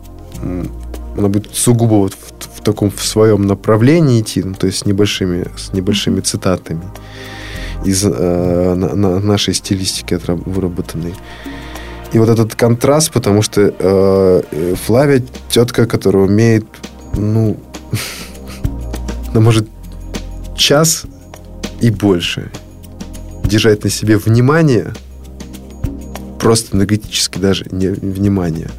[1.17, 2.33] она будет сугубо вот в
[2.63, 6.83] в таком в своем направлении идти, ну, то есть с небольшими, с небольшими цитатами
[7.85, 11.15] из э, на, на нашей стилистики выработанной.
[12.13, 16.65] И вот этот контраст, потому что э, Флавия тетка, которая умеет,
[17.17, 17.57] ну,
[19.31, 19.69] она может
[20.57, 21.05] час
[21.81, 22.51] и больше
[23.45, 24.93] держать на себе внимание,
[26.41, 28.71] просто энергетически даже не внимание,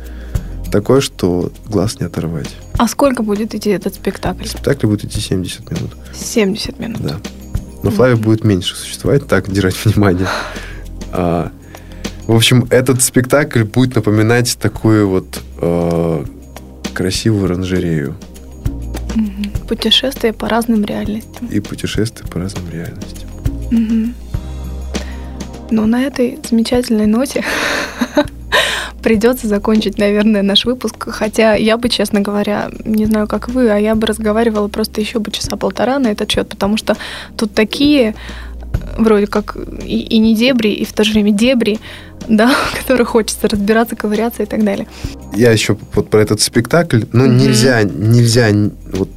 [0.72, 2.50] такое, что глаз не оторвать.
[2.78, 4.46] А сколько будет идти этот спектакль?
[4.46, 5.92] Спектакль будет идти 70 минут.
[6.16, 7.02] 70 минут?
[7.02, 7.20] Да.
[7.84, 10.28] Но Флавия будет меньше существовать, так держать внимание.
[11.12, 11.52] А,
[12.26, 16.26] в общем, этот спектакль будет напоминать такую вот э,
[16.94, 18.16] красивую оранжерею.
[19.68, 21.48] Путешествие по разным реальностям.
[21.48, 23.30] И путешествие по разным реальностям.
[23.72, 24.14] Угу.
[25.72, 27.44] Но на этой замечательной ноте
[29.04, 31.10] придется закончить, наверное, наш выпуск.
[31.10, 35.20] Хотя я бы, честно говоря, не знаю, как вы, а я бы разговаривала просто еще
[35.20, 36.96] бы часа полтора на этот счет, потому что
[37.38, 38.16] тут такие
[38.98, 41.80] вроде как и, и не дебри, и в то же время дебри,
[42.28, 44.88] да, в которых хочется разбираться, ковыряться и так далее.
[45.36, 47.36] Я еще вот про этот спектакль, ну, mm-hmm.
[47.36, 48.50] нельзя, нельзя
[48.92, 49.10] вот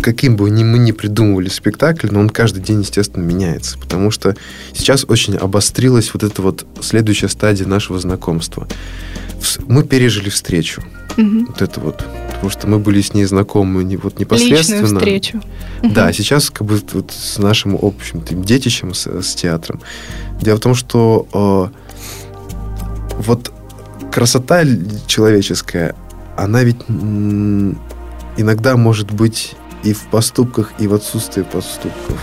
[0.00, 3.78] каким бы ни мы ни придумывали спектакль, но он каждый день, естественно, меняется.
[3.78, 4.36] Потому что
[4.72, 8.68] сейчас очень обострилась вот эта вот следующая стадия нашего знакомства.
[9.66, 10.82] Мы пережили встречу.
[11.16, 11.46] Угу.
[11.48, 12.04] Вот это вот.
[12.28, 14.82] Потому что мы были с ней знакомы не, вот непосредственно.
[14.82, 15.42] Личную встречу.
[15.82, 16.12] Да, угу.
[16.12, 19.80] сейчас как бы вот с нашим общим детищем, с, с театром.
[20.40, 21.87] Дело в том, что э,
[23.18, 23.52] вот
[24.10, 24.64] красота
[25.06, 25.94] человеческая,
[26.36, 26.80] она ведь
[28.36, 32.18] иногда может быть и в поступках, и в отсутствии поступков.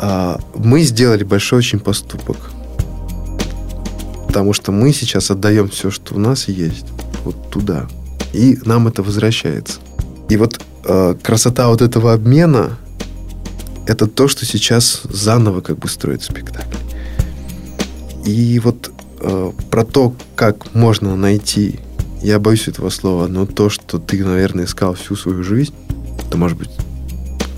[0.00, 2.36] А, мы сделали большой очень поступок.
[4.26, 6.86] Потому что мы сейчас отдаем все, что у нас есть,
[7.24, 7.88] вот туда.
[8.32, 9.80] И нам это возвращается.
[10.28, 12.78] И вот э, красота вот этого обмена
[13.86, 16.76] это то, что сейчас заново как бы строит спектакль.
[18.26, 21.80] И вот э, про то, как можно найти
[22.22, 25.74] я боюсь этого слова, но то, что ты, наверное, искал всю свою жизнь,
[26.26, 26.70] это может быть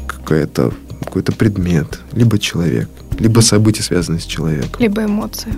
[0.06, 2.88] какой-то какой-то предмет, либо человек,
[3.18, 4.78] либо событие, связанное с человеком.
[4.78, 5.52] Либо эмоции.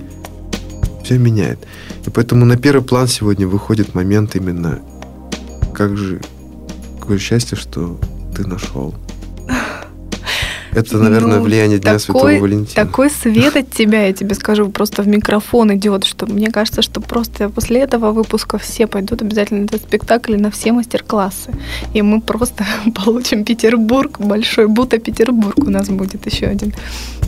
[1.05, 1.59] Все меняет.
[2.07, 4.80] И поэтому на первый план сегодня выходит момент именно,
[5.74, 6.20] как же,
[7.00, 7.98] какое счастье, что
[8.36, 8.94] ты нашел.
[10.75, 12.87] Это, наверное, ну, влияние Дня такой, Святого Валентина.
[12.87, 17.01] Такой свет от тебя, я тебе скажу, просто в микрофон идет, что мне кажется, что
[17.01, 21.53] просто после этого выпуска все пойдут обязательно на этот спектакль на все мастер-классы.
[21.93, 22.64] И мы просто
[23.05, 26.73] получим Петербург, большой Бута Петербург у нас будет еще один.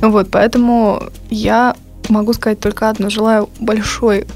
[0.00, 1.76] Вот, поэтому я
[2.08, 3.10] могу сказать только одно.
[3.10, 4.26] Желаю большой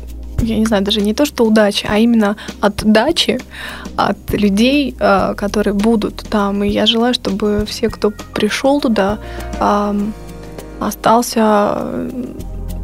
[0.41, 3.39] я не знаю, даже не то, что удачи, а именно от дачи,
[3.97, 6.65] от людей, а, которые будут там.
[6.65, 9.19] И я желаю, чтобы все, кто пришел туда,
[10.81, 12.09] остался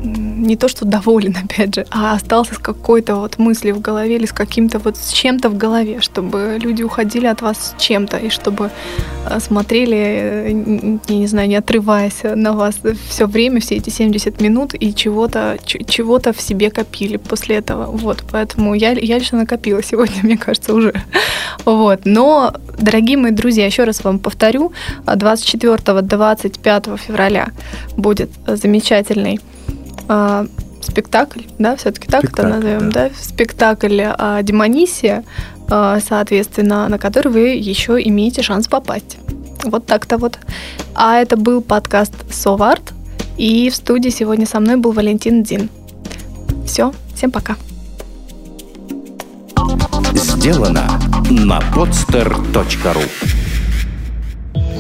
[0.05, 4.26] не то что доволен, опять же, а остался с какой-то вот мыслью в голове или
[4.26, 8.28] с каким-то вот с чем-то в голове, чтобы люди уходили от вас с чем-то, и
[8.30, 8.70] чтобы
[9.28, 12.76] э, смотрели, э, я не знаю, не отрываясь на вас
[13.09, 17.86] все время, все эти 70 минут, и чего-то чего-то в себе копили после этого.
[17.86, 20.92] Вот, поэтому я, я лично накопила сегодня, мне кажется, уже.
[21.64, 22.00] Вот.
[22.05, 24.72] Но, дорогие мои друзья, еще раз вам повторю,
[25.07, 27.48] 24-25 февраля
[27.96, 29.40] будет замечательный
[30.09, 30.46] а,
[30.80, 35.24] спектакль, да, все-таки так это назовем, да, да спектакль а, Демонисия
[35.68, 39.16] э, соответственно, на который вы еще имеете шанс попасть.
[39.64, 40.38] Вот так-то вот.
[40.94, 42.92] А это был подкаст «Соварт»,
[43.36, 45.68] и в студии сегодня со мной был Валентин Дин.
[46.66, 47.57] Все, всем пока.
[50.14, 51.00] Сделано
[51.30, 53.43] на podster.ru